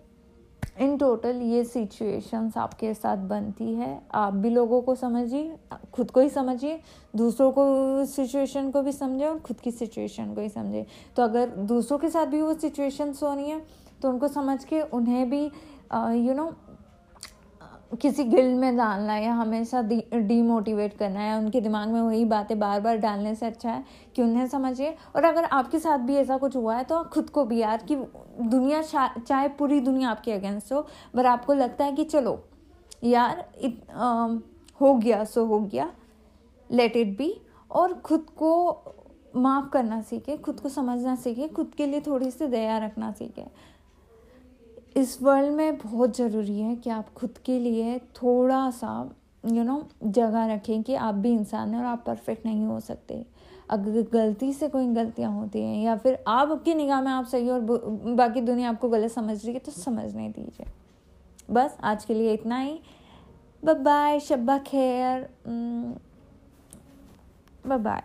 इन 0.80 0.96
टोटल 0.98 1.40
ये 1.42 1.64
सिचुएशंस 1.64 2.56
आपके 2.56 2.92
साथ 2.94 3.16
बनती 3.28 3.74
है। 3.74 4.00
आप 4.14 4.34
भी 4.34 4.50
लोगों 4.50 4.80
को 4.82 4.94
समझिए, 4.94 5.56
खुद 5.92 6.10
को 6.10 6.20
ही 6.20 6.28
समझिए, 6.30 6.80
दूसरों 7.16 7.50
को 7.52 8.04
सिचुएशन 8.06 8.70
को 8.70 8.82
भी 8.82 8.92
समझें 8.92 9.26
और 9.26 9.38
खुद 9.38 9.60
की 9.60 9.70
सिचुएशन 9.70 10.34
को 10.34 10.40
ही 10.40 10.48
समझे 10.48 10.86
तो 11.16 11.22
अगर 11.22 11.50
दूसरों 11.68 11.98
के 11.98 12.10
साथ 12.10 12.26
भी 12.26 12.42
वो 12.42 12.54
सिचुएशंस 12.54 13.22
हो 13.22 13.34
रही 13.34 13.50
हैं 13.50 13.62
तो 14.02 14.08
उनको 14.08 14.28
समझ 14.28 14.64
के 14.64 14.80
उन्हें 14.82 15.28
भी 15.30 15.44
यू 16.26 16.34
नो 16.34 16.52
किसी 18.00 18.24
गिल्ड 18.24 18.56
में 18.58 18.76
डालना 18.76 19.12
है 19.12 19.24
या 19.24 19.32
हमेशा 19.34 19.82
डीमोटिवेट 19.82 20.96
करना 20.98 21.20
है 21.20 21.38
उनके 21.38 21.60
दिमाग 21.60 21.88
में 21.88 22.00
वही 22.00 22.24
बातें 22.24 22.58
बार 22.58 22.80
बार 22.80 22.96
डालने 22.96 23.34
से 23.34 23.46
अच्छा 23.46 23.70
है 23.70 23.84
कि 24.16 24.22
उन्हें 24.22 24.46
समझिए। 24.46 24.94
और 25.16 25.24
अगर 25.24 25.44
आपके 25.44 25.78
साथ 25.78 25.98
भी 25.98 26.16
ऐसा 26.16 26.36
कुछ 26.36 26.56
हुआ 26.56 26.76
है 26.76 26.84
तो 26.84 27.02
खुद 27.04 27.30
को 27.30 27.44
भी 27.44 27.58
यार 27.58 27.84
कि 27.88 27.96
दुनिया 28.40 28.82
चाहे 29.18 29.48
पूरी 29.48 29.80
दुनिया 29.80 30.10
आपके 30.10 30.32
अगेंस्ट 30.32 30.72
हो 30.72 30.80
पर 31.14 31.26
आपको 31.26 31.54
लगता 31.54 31.84
है 31.84 31.92
कि 31.92 32.04
चलो 32.04 32.42
यार 33.04 33.44
इत, 33.62 33.90
आ, 33.90 34.36
हो 34.80 34.94
गया 34.94 35.24
सो 35.24 35.44
हो 35.44 35.60
गया 35.60 35.90
लेट 36.70 36.96
इट 36.96 37.16
बी 37.18 37.34
और 37.70 37.94
खुद 37.94 38.26
को 38.36 38.50
माफ़ 39.36 39.68
करना 39.68 40.00
सीखे 40.02 40.36
खुद 40.36 40.60
को 40.60 40.68
समझना 40.68 41.14
सीखे 41.16 41.48
खुद 41.48 41.72
के 41.76 41.86
लिए 41.86 42.00
थोड़ी 42.00 42.30
सी 42.30 42.46
दया 42.46 42.78
रखना 42.78 43.10
सीखे। 43.12 43.73
इस 44.96 45.22
वर्ल्ड 45.22 45.52
में 45.52 45.76
बहुत 45.78 46.16
ज़रूरी 46.16 46.60
है 46.60 46.74
कि 46.76 46.90
आप 46.90 47.12
खुद 47.14 47.38
के 47.38 47.58
लिए 47.58 47.98
थोड़ा 47.98 48.70
सा 48.70 49.10
यू 49.44 49.64
नो 49.64 49.82
जगह 50.04 50.46
रखें 50.46 50.82
कि 50.82 50.94
आप 50.94 51.14
भी 51.14 51.32
इंसान 51.32 51.72
हैं 51.74 51.78
और 51.78 51.86
आप 51.86 52.04
परफेक्ट 52.06 52.46
नहीं 52.46 52.64
हो 52.66 52.78
सकते। 52.80 53.24
अगर 53.70 54.02
गलती 54.12 54.52
से 54.52 54.68
कोई 54.68 54.86
गलतियाँ 54.86 55.32
होती 55.32 55.60
हैं 55.60 55.82
या 55.84 55.96
फिर 55.96 56.24
आपकी 56.28 56.74
निगाह 56.74 57.00
में 57.00 57.10
आप 57.12 57.26
सही 57.26 57.48
और 57.50 57.60
बाकी 58.16 58.40
दुनिया 58.40 58.68
आपको 58.68 58.88
गलत 58.88 59.10
समझ 59.10 59.44
रही 59.44 59.54
है 59.54 59.60
तो 59.60 59.72
समझने 59.72 60.28
दीजिए। 60.28 60.66
बस 61.50 61.76
आज 61.82 62.04
के 62.04 62.14
लिए 62.14 62.32
इतना 62.32 62.58
ही। 62.58 62.80
बाय 63.62 64.20
शब्बा 64.20 64.58
खैर। 64.58 65.28
बाय 67.66 68.02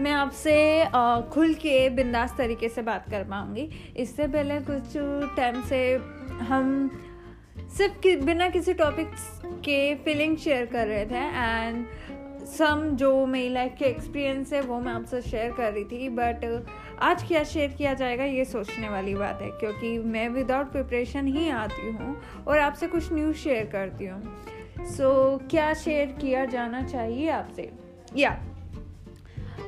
मैं 0.00 0.12
आपसे 0.12 0.84
खुल 1.30 1.54
के 1.54 1.88
बिंदास 1.90 2.34
तरीके 2.38 2.68
से 2.68 2.82
बात 2.82 3.10
कर 3.10 3.24
पाऊँगी। 3.24 3.68
इससे 3.96 4.26
पहले 4.28 4.58
कुछ 4.60 4.96
टाइम 5.36 5.62
से 5.62 5.80
हम 6.48 6.90
सिर्फ़ 7.76 7.98
कि, 8.00 8.16
बिना 8.16 8.48
किसी 8.48 8.74
टॉपिक्स 8.74 9.40
के 9.44 9.94
फीलिंग 9.94 10.36
शेयर 10.36 10.66
कर 10.66 10.86
रहे 10.86 11.04
थे 11.06 11.24
एंड 11.36 11.86
सम 12.46 12.90
जो 12.96 13.26
मेरी 13.26 13.48
लाइफ 13.48 13.74
के 13.78 13.84
एक्सपीरियंस 13.84 14.52
है 14.52 14.60
वो 14.60 14.80
मैं 14.80 14.92
आपसे 14.92 15.22
शेयर 15.22 15.52
कर 15.52 15.72
रही 15.72 15.84
थी। 15.84 16.08
बट 16.08 16.64
आज 17.00 17.22
क्या 17.22 17.44
शेयर 17.44 17.70
किया 17.70 17.94
जाएगा 17.94 18.24
ये 18.24 18.44
सोचने 18.44 18.88
वाली 18.88 19.14
बात 19.14 19.42
है 19.42 19.50
क्योंकि 19.50 19.98
मैं 19.98 20.28
विदाउट 20.28 20.72
प्रिपरेशन 20.72 21.26
ही 21.26 21.48
आती 21.50 21.90
हूँ 21.90 22.16
और 22.46 22.58
आपसे 22.58 22.86
कुछ 22.86 23.12
न्यूज़ 23.12 23.36
शेयर 23.36 23.66
करती 23.66 24.06
हूँ। 24.06 24.22
सो 24.86 25.38
so, 25.38 25.50
क्या 25.50 25.74
शेयर 25.74 26.06
किया 26.06 26.44
जाना 26.44 26.82
चाहिए 26.82 27.28
आपसे 27.30 27.70
या 28.16 28.30
yeah. 28.30 28.48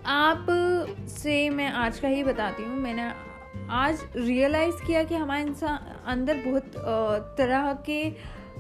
आप 0.07 0.47
से 1.09 1.51
मैं 1.51 1.73
आज 1.73 1.99
का 1.99 2.09
ही 2.09 2.23
बताती 2.25 2.63
हूँ 2.63 2.77
मैंने 2.77 3.11
आज 3.71 4.01
रियलाइज़ 4.17 4.87
किया 4.87 5.03
कि 5.05 5.15
हमारे 5.15 5.43
इंसान 5.43 5.79
अंदर 6.07 6.37
बहुत 6.37 6.73
तरह 7.39 7.73
के 7.87 8.03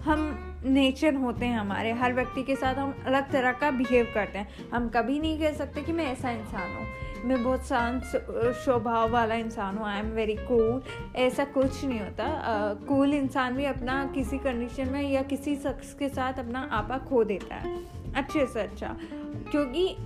हम 0.04 0.49
नेचर 0.64 1.14
होते 1.14 1.46
हैं 1.46 1.58
हमारे। 1.58 1.92
हर 1.92 2.12
व्यक्ति 2.12 2.42
के 2.42 2.56
साथ 2.56 2.74
हम 2.74 2.94
अलग 3.06 3.30
तरह 3.32 3.52
का 3.52 3.70
बिहेव 3.70 4.10
करते 4.14 4.38
हैं। 4.38 4.70
हम 4.72 4.88
कभी 4.88 5.18
नहीं 5.20 5.38
कह 5.38 5.52
सकते 5.52 5.82
कि 5.82 5.92
मैं 5.92 6.06
ऐसा 6.06 6.30
इंसान 6.30 6.74
हूँ। 6.76 6.86
मैं 7.24 7.42
बहुत 7.44 7.66
शांत 7.66 8.02
स्वभाव 8.64 9.10
वाला 9.10 9.34
इंसान 9.34 9.78
हूँ। 9.78 9.86
आई 9.86 9.98
एम 9.98 10.06
वेरी 10.06 10.34
कूल 10.42 10.82
ऐसा 11.16 11.44
कुछ 11.44 11.84
नहीं 11.84 12.00
होता। 12.00 12.28
कूल 12.88 13.10
uh, 13.10 13.16
इंसान 13.16 13.56
भी 13.56 13.64
अपना 13.64 14.04
किसी 14.14 14.38
कंडीशन 14.38 14.88
में 14.88 15.02
या 15.02 15.22
किसी 15.22 15.56
शख्स 15.56 15.94
के 15.94 16.08
साथ 16.08 16.38
अपना 16.38 16.68
आपा 16.72 16.98
खो 16.98 17.24
देता 17.24 17.54
है। 17.54 17.78
अच्छे 18.16 18.46
से 18.46 18.60
अच्छा। 18.60 18.96
क्योंकि 19.50 19.96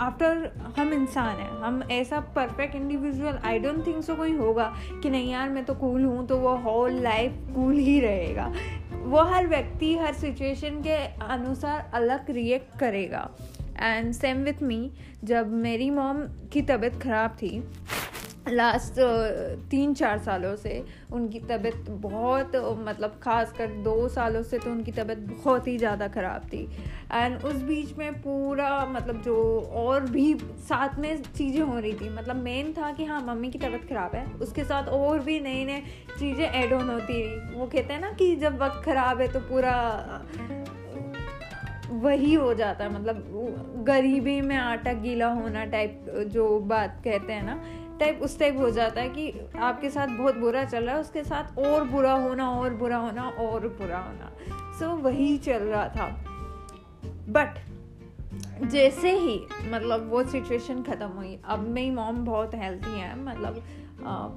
आफ्टर 0.00 0.50
हम 0.78 0.92
इंसान 0.92 1.36
हैं। 1.36 1.50
हम 1.50 1.82
ऐसा 1.92 2.20
perfect 2.36 2.74
individual 2.74 3.38
I 3.44 3.58
don't 3.58 3.86
think 3.86 4.02
so 4.04 4.14
कोई 4.16 4.36
होगा 4.36 4.72
कि 5.02 5.10
नहीं 5.10 5.30
यार 5.32 5.48
मैं 5.48 5.64
तो 5.64 5.74
कूल 5.74 6.04
हूँ 6.04 6.26
तो 6.26 6.36
वो 6.36 6.56
होल 6.56 7.00
लाइफ 7.02 7.32
कूल 7.54 7.74
ही 7.74 7.98
रहेगा। 8.00 8.52
वो 9.02 9.22
हर 9.24 9.46
व्यक्ति 9.46 9.94
हर 9.96 10.14
सिचुएशन 10.14 10.82
के 10.82 10.96
अनुसार 11.24 11.90
अलग 11.94 12.30
रिएक्ट 12.30 12.78
करेगा। 12.78 13.28
एंड 13.80 14.12
सेम 14.12 14.42
विथ 14.44 14.62
मी 14.62 14.90
जब 15.24 15.52
मेरी 15.52 15.90
मॉम 15.90 16.22
की 16.52 16.62
तबीयत 16.62 17.00
ख़राब 17.02 17.30
थी 17.32 17.62
लास्ट 18.48 18.94
तीन 19.70 19.92
चार 19.94 20.18
सालों 20.18 20.54
से 20.56 20.72
उनकी 21.12 21.38
तबीयत 21.40 21.88
बहुत 22.02 22.52
मतलब 22.78 23.18
ख़ास 23.22 23.52
कर 23.52 23.66
दो 23.82 23.96
सालों 24.08 24.42
से 24.42 24.58
तो 24.58 24.70
उनकी 24.70 24.92
तबीयत 24.92 25.18
बहुत 25.18 25.66
ही 25.66 25.76
ज़्यादा 25.78 26.08
ख़राब 26.08 26.46
थी। 26.52 26.62
एंड 27.12 27.44
उस 27.44 27.56
बीच 27.62 27.92
में 27.98 28.12
पूरा 28.22 28.70
मतलब 28.86 29.20
जो 29.22 29.36
और 29.76 30.08
भी 30.10 30.34
साथ 30.68 30.98
में 30.98 31.22
चीज़ें 31.22 31.60
हो 31.60 31.78
रही 31.78 31.92
थी 31.92 32.08
मतलब 32.10 32.36
मेन 32.36 32.72
था 32.72 32.92
कि 32.92 33.04
हाँ 33.04 33.20
मम्मी 33.26 33.50
की 33.50 33.58
तबीयत 33.58 33.88
ख़राब 33.88 34.14
है। 34.14 34.24
उसके 34.38 34.64
साथ 34.64 34.88
और 34.90 35.18
भी 35.20 35.38
नई 35.40 35.64
नई 35.64 35.80
चीज़ें 36.18 36.44
एड 36.44 36.72
ऑन 36.72 36.90
होती 36.90 37.22
रही। 37.22 37.58
वो 37.58 37.66
कहते 37.66 37.92
हैं 37.92 38.00
ना 38.00 38.12
कि 38.12 38.34
जब 38.36 38.58
वक्त 38.62 38.84
ख़राब 38.84 39.20
है 39.20 39.28
तो 39.32 39.40
पूरा 39.50 39.76
वही 41.92 42.34
हो 42.34 42.52
जाता 42.54 42.84
है। 42.84 42.92
मतलब 42.92 43.84
गरीबी 43.86 44.40
में 44.40 44.56
आटा 44.56 44.92
गीला 45.02 45.28
होना 45.32 45.64
टाइप 45.66 46.04
जो 46.28 46.58
बात 46.68 47.00
कहते 47.04 47.32
हैं 47.32 47.42
ना 47.42 47.60
टाइप 48.00 48.20
उस 48.22 48.38
टाइप 48.38 48.56
हो 48.58 48.70
जाता 48.70 49.00
है 49.00 49.08
कि 49.08 49.32
आपके 49.58 49.90
साथ 49.90 50.08
बहुत 50.08 50.36
बुरा 50.36 50.64
चल 50.64 50.84
रहा 50.84 50.94
है 50.94 51.00
उसके 51.00 51.24
साथ 51.24 51.58
और 51.58 51.84
बुरा 51.84 52.12
होना 52.12 52.50
और 52.50 52.74
बुरा 52.74 52.96
होना 52.96 53.28
और 53.28 53.68
बुरा 53.68 53.98
होना। 53.98 54.32
सो 54.78 54.84
so, 54.86 55.02
वही 55.02 55.36
चल 55.38 55.62
रहा 55.62 55.88
था। 55.88 56.06
बट 57.28 57.58
जैसे 58.62 59.10
ही 59.18 59.40
मतलब 59.72 60.08
वो 60.10 60.22
सिचुएशन 60.24 60.82
ख़त्म 60.82 61.06
हुई 61.06 61.38
अब 61.44 61.58
मेरी 61.68 61.90
मॉम 61.90 62.24
बहुत 62.24 62.54
हेल्थी 62.54 62.98
हैं 63.00 63.14
मतलब 63.24 63.62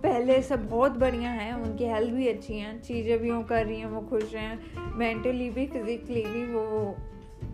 पहले 0.03 0.41
से 0.41 0.55
बहुत 0.57 0.91
बढ़िया 0.91 1.29
हैं 1.29 1.53
उनकी 1.53 1.85
हेल्थ 1.85 2.13
भी 2.13 2.27
अच्छी 2.27 2.57
हैं 2.59 2.81
चीज़ें 2.81 3.17
भी 3.19 3.31
वो 3.31 3.41
कर 3.43 3.65
रही 3.65 3.79
हैं 3.79 3.85
वो 3.85 4.01
खुश 4.01 4.35
हैं 4.35 4.97
मेंटली 4.97 5.49
भी 5.49 5.65
फिजिकली 5.67 6.25
भी 6.25 6.45
वो 6.53 6.95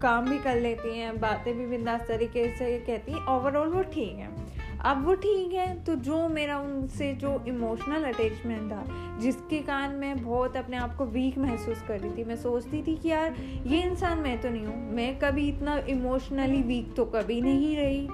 काम 0.01 0.29
भी 0.29 0.37
कर 0.37 0.55
लेती 0.55 0.97
हैं 0.99 1.19
बातें 1.19 1.53
भी 1.57 1.65
बिंदास 1.67 2.07
तरीके 2.07 2.47
से 2.57 2.77
कहती 2.79 3.11
हैं 3.11 3.25
ओवरऑल 3.27 3.67
वो 3.67 3.83
ठीक 3.83 4.15
हैं। 4.15 4.48
अब 4.85 5.05
वो 5.05 5.13
ठीक 5.15 5.53
है। 5.53 5.83
तो 5.83 5.95
जो 5.95 6.27
मेरा 6.29 6.57
उनसे 6.59 7.11
जो 7.13 7.31
इमोशनल 7.47 8.03
अटैचमेंट 8.03 8.71
था, 8.71 8.83
जिसके 9.19 9.59
कारण 9.59 9.95
मैं 9.95 10.15
बहुत 10.23 10.57
अपने 10.57 10.77
आप 10.77 10.95
को 10.95 11.05
वीक 11.05 11.37
महसूस 11.37 11.81
कर 11.87 11.99
रही 11.99 12.11
थी, 12.17 12.23
मैं 12.23 12.35
सोचती 12.35 12.81
थी 12.83 12.95
कि 12.95 13.09
यार, 13.09 13.35
ये 13.67 13.81
इंसान 13.81 14.19
मैं 14.19 14.39
तो 14.41 14.49
नहीं 14.49 14.65
हूँ। 14.65 14.91
मैं 14.95 15.17
कभी 15.19 15.47
इतना 15.49 15.77
इमोशनली 15.89 16.61
वीक 16.63 16.93
तो 16.95 17.05
कभी 17.05 17.41
नहीं 17.41 17.75
रही। 17.77 18.07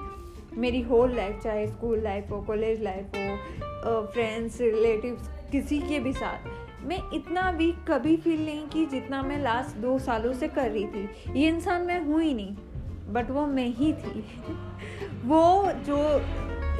मेरी 0.58 0.80
होल 0.82 1.14
लाइफ 1.16 1.40
चाहे 1.42 1.66
स्कूल 1.68 2.02
लाइफ 2.02 2.30
हो 2.30 2.40
कॉलेज 2.42 2.82
लाइफ 2.82 3.16
हो 3.16 4.00
फ्रेंड्स 4.12 4.60
रिलेटिव्स 4.60 5.28
किसी 5.52 5.78
के 5.78 5.98
भी 6.00 6.12
साथ, 6.12 6.48
मैं 6.84 6.98
इतना 7.14 7.48
वीक 7.50 7.84
कभी 7.88 8.16
फील 8.16 8.44
नहीं 8.44 8.66
की 8.68 8.84
जितना 8.86 9.22
मैं 9.22 9.38
लास्ट 9.38 9.76
दो 9.76 9.98
सालों 9.98 10.32
से 10.32 10.48
कर 10.48 10.70
रही 10.70 10.86
थी। 10.86 11.40
ये 11.40 11.48
इंसान 11.48 11.82
मैं 11.82 12.00
हूँ 12.04 12.22
ही 12.22 12.34
नहीं 12.34 13.12
बट 13.12 13.30
वो 13.30 13.46
मैं 13.46 13.68
ही 13.68 13.92
थी। 13.92 14.20
वो 15.24 15.72
जो 15.86 15.96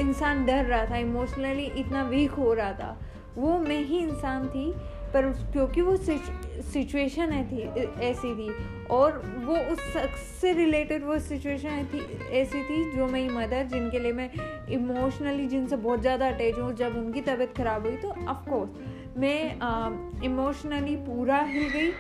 इंसान 0.00 0.45
डर 0.47 0.65
रहा 0.65 0.85
था 0.87 0.97
इमोशनली 0.99 1.65
इतना 1.76 2.03
वीक 2.05 2.31
हो 2.33 2.53
रहा 2.55 2.73
था। 2.73 2.99
वो 3.37 3.59
मैं 3.61 3.83
ही 3.85 3.99
इंसान 3.99 4.47
थी, 4.49 4.71
पर 5.15 5.26
क्योंकि 5.53 5.81
वो 5.81 5.97
सिचुएशन 5.97 7.33
है 7.33 7.43
थी 7.49 7.62
ऐसी 8.05 8.35
थी। 8.35 8.50
और 8.91 9.23
वो 9.45 9.57
उस 9.73 9.81
शख्स 9.93 10.21
से 10.41 10.53
रिलेटेड 10.53 11.05
वो 11.05 11.19
सिचुएशन 11.21 11.87
थी, 11.93 12.00
ऐसी 12.33 12.62
थी 12.62 12.97
जो 12.97 13.07
मेरी 13.07 13.29
मदर, 13.29 13.65
जिनके 13.65 13.99
लिए 13.99 14.12
मैं 14.12 14.31
इमोशनली 14.71 15.47
जिनसे 15.49 15.76
बहुत 15.79 16.00
ज़्यादा 16.00 16.29
अटैच 16.29 16.59
हूँ, 16.59 16.73
जब 16.75 16.97
उनकी 16.97 17.21
तबीयत 17.23 17.57
ख़राब 17.57 17.87
हुई 17.87 17.97
तो 17.97 18.09
ऑफकोर्स 18.29 19.17
मैं 19.17 20.23
इमोशनली 20.25 20.97
पूरा 20.99 21.38
हिल 21.43 21.69
गई। 21.71 21.91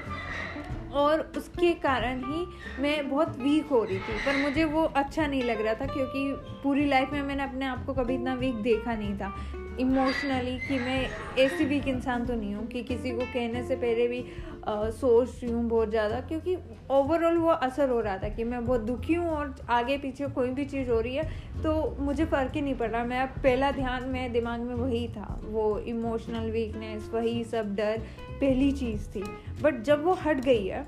और 0.96 1.20
उसके 1.36 1.72
कारण 1.82 2.22
ही 2.24 2.46
मैं 2.82 3.08
बहुत 3.10 3.38
वीक 3.38 3.66
हो 3.66 3.82
रही 3.84 3.98
थी। 3.98 4.24
पर 4.26 4.36
मुझे 4.36 4.64
वो 4.64 4.82
अच्छा 4.96 5.26
नहीं 5.26 5.42
लग 5.42 5.60
रहा 5.60 5.74
था 5.74 5.86
क्योंकि 5.86 6.32
पूरी 6.62 6.86
लाइफ 6.86 7.12
में 7.12 7.22
मैंने 7.22 7.42
अपने 7.42 7.66
आप 7.66 7.84
को 7.86 7.94
कभी 7.94 8.14
इतना 8.14 8.34
वीक 8.34 8.62
देखा 8.62 8.94
नहीं 8.94 9.14
था। 9.16 9.34
इमोशनली 9.80 10.56
कि 10.58 10.78
मैं 10.78 11.00
ऐसी 11.38 11.64
वीक 11.64 11.88
इंसान 11.88 12.24
तो 12.26 12.34
नहीं 12.34 12.54
हूँ 12.54 12.66
कि 12.66 12.82
किसी 12.82 13.10
को 13.10 13.24
कहने 13.24 13.62
से 13.62 13.76
पहले 13.76 14.06
भी 14.08 14.24
आ, 14.68 14.90
सोच 14.90 15.42
रही 15.42 15.52
हूँ 15.52 15.68
बहुत 15.68 15.90
ज़्यादा। 15.90 16.20
क्योंकि 16.20 16.56
ओवरऑल 16.90 17.36
वो 17.36 17.48
असर 17.48 17.90
हो 17.90 18.00
रहा 18.00 18.16
था 18.18 18.28
कि 18.28 18.44
मैं 18.44 18.64
बहुत 18.66 18.80
दुखी 18.80 19.14
हूँ 19.14 19.28
और 19.30 19.54
आगे 19.70 19.98
पीछे 19.98 20.26
कोई 20.28 20.48
भी 20.50 20.64
चीज़ 20.64 20.90
हो 20.90 21.00
रही 21.00 21.14
है 21.16 21.24
तो 21.62 21.96
मुझे 22.00 22.24
फ़र्क 22.24 22.52
ही 22.54 22.60
नहीं 22.60 22.74
पड़ 22.74 22.90
रहा। 22.90 23.04
मैं 23.04 23.26
पहला 23.34 23.70
ध्यान 23.72 24.08
मेरे 24.08 24.28
दिमाग 24.28 24.60
में 24.60 24.74
वही 24.74 25.06
था। 25.08 25.40
वो 25.44 25.78
इमोशनल 25.88 26.50
वीकनेस 26.50 27.10
वही 27.14 27.42
सब 27.44 27.74
डर 27.76 28.02
पहली 28.40 28.70
चीज़ 28.72 29.08
थी। 29.10 29.22
बट 29.62 29.82
जब 29.82 30.04
वो 30.04 30.12
हट 30.24 30.40
गई 30.40 30.66
है 30.66 30.82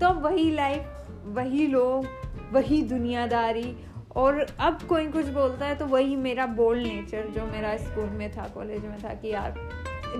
तो 0.00 0.12
वही 0.20 0.50
लाइफ 0.50 0.82
वही 1.26 1.66
लोग 1.66 2.06
वही 2.52 2.82
दुनियादारी 2.82 3.76
और 4.16 4.46
अब 4.60 4.82
कोई 4.88 5.06
कुछ 5.06 5.26
बोलता 5.28 5.66
है 5.66 5.74
तो 5.74 5.86
वही 5.86 6.16
मेरा 6.16 6.46
बोल्ड 6.46 6.86
नेचर 6.86 7.26
जो 7.30 7.46
मेरा 7.46 7.76
स्कूल 7.76 8.08
में 8.10 8.30
था 8.32 8.46
कॉलेज 8.54 8.84
में 8.84 8.98
था 9.04 9.14
कि 9.14 9.28
यार 9.28 9.54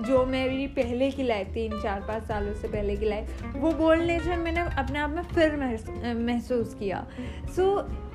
जो 0.07 0.25
मेरी 0.25 0.67
पहले 0.67 1.09
की 1.11 1.23
लाइफ 1.23 1.55
थी 1.55 1.65
इन 1.65 1.79
चार 1.81 2.01
पाँच 2.07 2.23
सालों 2.23 2.53
से 2.53 2.67
पहले 2.67 2.95
की 2.97 3.05
लाइफ 3.05 3.43
वो 3.55 3.71
बोल्ड 3.73 4.01
नेचर 4.01 4.37
मैंने 4.37 4.61
अपने 4.77 4.99
आप 4.99 5.09
में 5.09 5.23
फिर 5.23 5.55
महसूस 6.15 6.73
किया। 6.73 7.05
सो 7.55 7.63
so, 7.63 8.06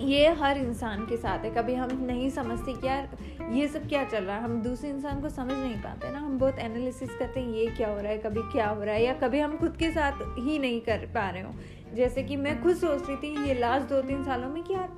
ये 0.00 0.28
हर 0.30 0.58
इंसान 0.58 1.04
के 1.06 1.16
साथ 1.16 1.44
है। 1.44 1.50
कभी 1.50 1.74
हम 1.74 1.88
नहीं 2.02 2.28
समझते 2.30 2.72
कि 2.72 2.86
यार, 2.86 3.08
ये 3.52 3.68
सब 3.68 3.88
क्या 3.88 4.04
चल 4.04 4.24
रहा 4.24 4.36
है? 4.36 4.42
हम 4.42 4.60
दूसरे 4.62 4.90
इंसान 4.90 5.20
को 5.20 5.28
समझ 5.28 5.52
नहीं 5.52 5.80
पाते 5.82 6.10
ना। 6.10 6.18
हम 6.18 6.38
बहुत 6.38 6.58
एनालिसिस 6.58 7.10
करते 7.10 7.40
हैं, 7.40 7.48
ये 7.48 7.66
क्या 7.66 7.88
हो 7.88 8.00
रहा 8.00 8.12
है, 8.12 8.18
कभी 8.18 8.42
क्या 8.52 8.68
हो 8.68 8.82
रहा 8.84 8.94
है? 8.94 9.04
या 9.04 9.14
कभी 9.14 9.40
हम 9.40 9.56
खुद 9.56 9.76
के 9.76 9.90
साथ 9.90 10.22
ही 10.38 10.58
नहीं 10.58 10.80
कर 10.80 11.06
पा 11.14 11.28
रहे 11.30 11.42
हो। 11.42 11.54
जैसे 11.94 12.22
कि 12.22 12.36
मैं 12.36 12.62
खुद 12.62 12.76
सोच 12.76 13.08
रही 13.08 13.16
थी 13.16 13.48
ये 13.48 13.54
लास्ट 13.54 13.88
दो 13.88 14.02
तीन 14.02 14.24
सालों 14.24 14.48
में 14.48 14.62
कि 14.62 14.74
यार, 14.74 14.96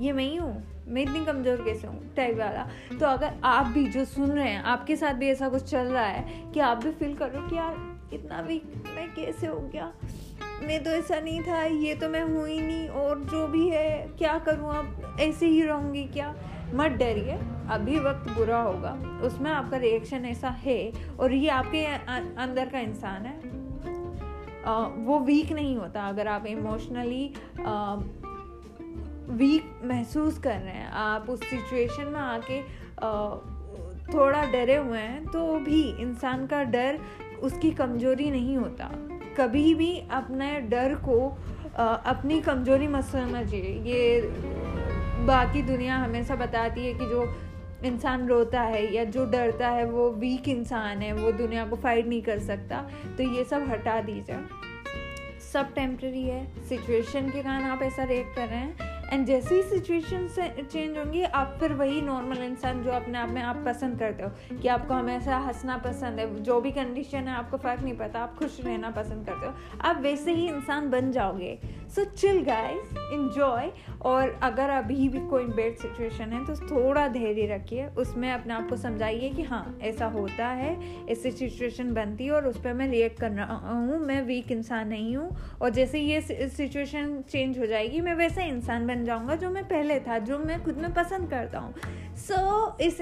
ये 0.00 0.12
मैं 0.12 0.24
ही 0.24 0.36
हूँ, 0.36 0.84
मैं 0.88 1.02
इतनी 1.02 1.24
कमज़ोर 1.24 1.62
कैसे 1.64 1.86
हूँ 1.86 2.14
टाइप 2.14 2.38
वाला। 2.38 2.68
तो 3.00 3.06
अगर 3.06 3.40
आप 3.44 3.66
भी 3.66 3.86
जो 3.88 4.04
सुन 4.04 4.30
रहे 4.30 4.50
हैं, 4.50 4.62
आपके 4.62 4.96
साथ 4.96 5.14
भी 5.14 5.28
ऐसा 5.28 5.48
कुछ 5.48 5.62
चल 5.62 5.86
रहा 5.86 6.06
है 6.06 6.52
कि 6.52 6.60
आप 6.60 6.84
भी 6.84 6.90
फील 6.90 7.14
करो 7.14 7.48
कि 7.48 7.56
यार, 7.56 7.76
इतना 8.12 8.40
वीक 8.40 8.72
मैं 8.96 9.08
कैसे 9.14 9.46
हो 9.46 9.58
गया 9.72 9.92
मैं 10.62 10.82
तो 10.84 10.90
ऐसा 10.90 11.18
नहीं 11.20 11.40
था 11.42 11.62
ये 11.62 11.94
तो 11.94 12.08
मैं 12.08 12.22
हूँ 12.22 12.46
ही 12.48 12.60
नहीं 12.60 12.88
और 12.88 13.20
जो 13.20 13.46
भी 13.48 13.68
है 13.68 14.14
क्या 14.18 14.38
करूँ 14.38 14.74
अब? 14.74 15.16
ऐसे 15.20 15.46
ही 15.46 15.62
रहूँगी 15.62 16.04
क्या? 16.04 16.34
मत 16.74 16.90
डरिए 16.92 17.38
अभी 17.70 17.98
वक्त 17.98 18.30
बुरा 18.30 18.60
होगा। 18.60 18.92
उसमें 19.22 19.50
आपका 19.50 19.76
रिएक्शन 19.76 20.24
ऐसा 20.24 20.48
है 20.48 20.92
और 21.20 21.32
ये 21.32 21.48
आपके 21.48 21.84
अंदर 22.42 22.68
का 22.68 22.78
इंसान 22.78 23.26
है। 23.26 23.36
आ, 24.64 24.78
वो 24.80 25.18
वीक 25.18 25.52
नहीं 25.52 25.76
होता 25.76 26.08
अगर 26.08 26.28
आप 26.28 26.46
इमोशनली 26.46 27.24
वीक 29.36 29.80
महसूस 29.84 30.38
कर 30.38 30.58
रहे 30.58 30.74
हैं 30.74 30.90
आप 30.90 31.30
उस 31.30 31.40
सिचुएशन 31.40 32.04
में 32.04 32.20
आके 32.20 32.60
आ, 32.60 33.34
थोड़ा 34.14 34.44
डरे 34.44 34.76
हुए 34.76 34.98
हैं 34.98 35.26
तो 35.26 35.58
भी 35.58 35.82
इंसान 36.00 36.46
का 36.46 36.62
डर 36.64 36.98
उसकी 37.42 37.70
कमज़ोरी 37.70 38.30
नहीं 38.30 38.56
होता। 38.56 38.90
कभी 39.36 39.74
भी 39.74 39.90
अपने 40.10 40.60
डर 40.60 40.94
को 40.94 41.18
अपनी 42.06 42.40
कमज़ोरी 42.40 42.86
मत 42.88 43.04
समझिए। 43.04 43.82
ये 43.86 44.20
बाकी 45.26 45.62
दुनिया 45.62 45.96
हमेशा 45.96 46.36
बताती 46.36 46.86
है 46.86 46.92
कि 46.94 47.06
जो 47.06 47.24
इंसान 47.84 48.26
रोता 48.28 48.60
है 48.60 48.94
या 48.94 49.04
जो 49.04 49.24
डरता 49.26 49.68
है, 49.68 49.84
वो 49.84 50.10
वीक 50.10 50.48
इंसान 50.48 51.02
है, 51.02 51.12
वो 51.12 51.32
दुनिया 51.32 51.66
को 51.66 51.76
फाइट 51.76 52.06
नहीं 52.06 52.22
कर 52.22 52.38
सकता। 52.38 52.84
तो 53.16 53.22
ये 53.22 53.44
सब 53.44 53.68
हटा 53.68 54.00
दीजिए। 54.00 54.36
सब 55.52 55.74
टेम्प्रेरी 55.74 56.22
है। 56.22 56.46
सिचुएशन 56.68 57.30
के 57.30 57.42
कारण 57.42 57.64
आप 57.64 57.82
ऐसा 57.82 58.04
रिएक्ट 58.04 58.34
कर 58.36 58.46
रहे 58.46 58.58
हैं। 58.58 58.85
एंड 59.12 59.26
जैसे 59.26 59.54
ही 59.54 59.62
सिचुएशन 59.62 60.26
से 60.28 60.48
चेंज 60.62 60.98
होंगी, 60.98 61.22
आप 61.22 61.56
फिर 61.60 61.72
वही 61.72 62.00
नॉर्मल 62.00 62.38
इंसान 62.38 62.82
जो 62.82 62.90
अपने 62.90 63.18
आप 63.18 63.28
में 63.28 63.42
आप 63.42 63.62
पसंद 63.66 63.98
करते 63.98 64.22
हो 64.22 64.58
कि 64.58 64.68
आपको 64.68 64.94
हमेशा 64.94 65.38
हंसना 65.38 65.76
पसंद 65.76 66.18
है, 66.18 66.42
जो 66.42 66.60
भी 66.60 66.70
कंडीशन 66.70 67.18
है, 67.18 67.34
आपको 67.34 67.56
फ़र्क 67.56 67.80
नहीं 67.80 67.96
पड़ता, 67.96 68.20
आप 68.20 68.38
खुश 68.38 68.60
रहना 68.60 68.90
पसंद 68.90 69.26
करते 69.26 69.46
हो। 69.46 69.54
आप 69.80 70.00
वैसे 70.00 70.32
ही 70.32 70.48
इंसान 70.48 70.90
बन 70.90 71.10
जाओगे। 71.10 71.58
सो 71.94 72.04
चिल 72.04 72.42
गाइस 72.44 72.94
इन्जॉय 73.12 73.70
और 74.02 74.30
अगर 74.42 74.70
अभी 74.70 75.08
भी 75.08 75.20
कोई 75.28 75.44
बेड 75.46 75.76
सिचुएशन 75.76 76.32
है 76.32 76.44
तो 76.44 76.54
थोड़ा 76.66 77.06
धैर्य 77.08 77.46
रखिए। 77.46 77.86
उसमें 77.98 78.30
अपने 78.32 78.54
आप 78.54 78.68
को 78.68 78.76
समझाइए 78.76 79.28
कि 79.30 79.42
हाँ 79.42 79.78
ऐसा 79.82 80.06
होता 80.06 80.46
है। 80.48 80.74
ऐसी 81.08 81.30
सिचुएशन 81.30 81.92
बनती 81.94 82.24
है 82.24 82.32
और 82.32 82.46
उस 82.46 82.58
पर 82.60 82.72
मैं 82.72 82.88
रिएक्ट 82.88 83.20
कर 83.20 83.30
रहा 83.30 83.54
हूँ। 83.70 83.98
मैं 83.98 84.20
वीक 84.22 84.52
इंसान 84.52 84.88
नहीं 84.88 85.16
हूँ। 85.16 85.30
और 85.62 85.70
जैसे 85.70 86.00
ये 86.00 86.20
सिचुएशन 86.20 87.20
चेंज 87.30 87.58
हो 87.58 87.66
जाएगी 87.66 88.00
मैं 88.00 88.14
वैसा 88.14 88.42
इंसान 88.42 88.86
बन 88.86 89.04
जाऊँगा 89.04 89.34
जो 89.34 89.50
मैं 89.50 89.64
पहले 89.64 90.00
था 90.00 90.18
जो 90.18 90.38
मैं 90.38 90.62
खुद 90.64 90.78
में 90.78 90.92
पसंद 90.94 91.30
करता 91.30 91.58
हूँ। 91.58 91.74
सो 92.16 92.34
so, 92.34 92.80
इस 92.80 92.98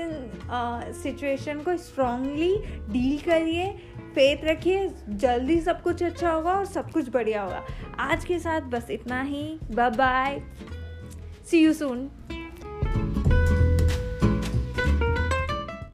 सिचुएशन 1.02 1.58
uh, 1.58 1.64
को 1.64 1.76
स्ट्रांगली 1.76 2.56
डील 2.90 3.18
करिए। 3.20 3.66
फेथ 4.14 4.44
रखिए, 4.44 4.88
जल्दी 5.08 5.60
सब 5.60 5.82
कुछ 5.82 6.02
अच्छा 6.02 6.30
होगा 6.30 6.52
और 6.52 6.64
सब 6.64 6.90
कुछ 6.90 7.08
बढ़िया 7.08 7.42
होगा। 7.42 7.64
आज 7.98 8.24
के 8.24 8.38
साथ 8.38 8.60
बस 8.60 8.90
इतना 8.90 9.22
ही। 9.22 9.58
Bye 9.70 9.90
bye 9.90 10.42
see 11.50 11.64
you 11.64 11.72
soon 11.72 12.08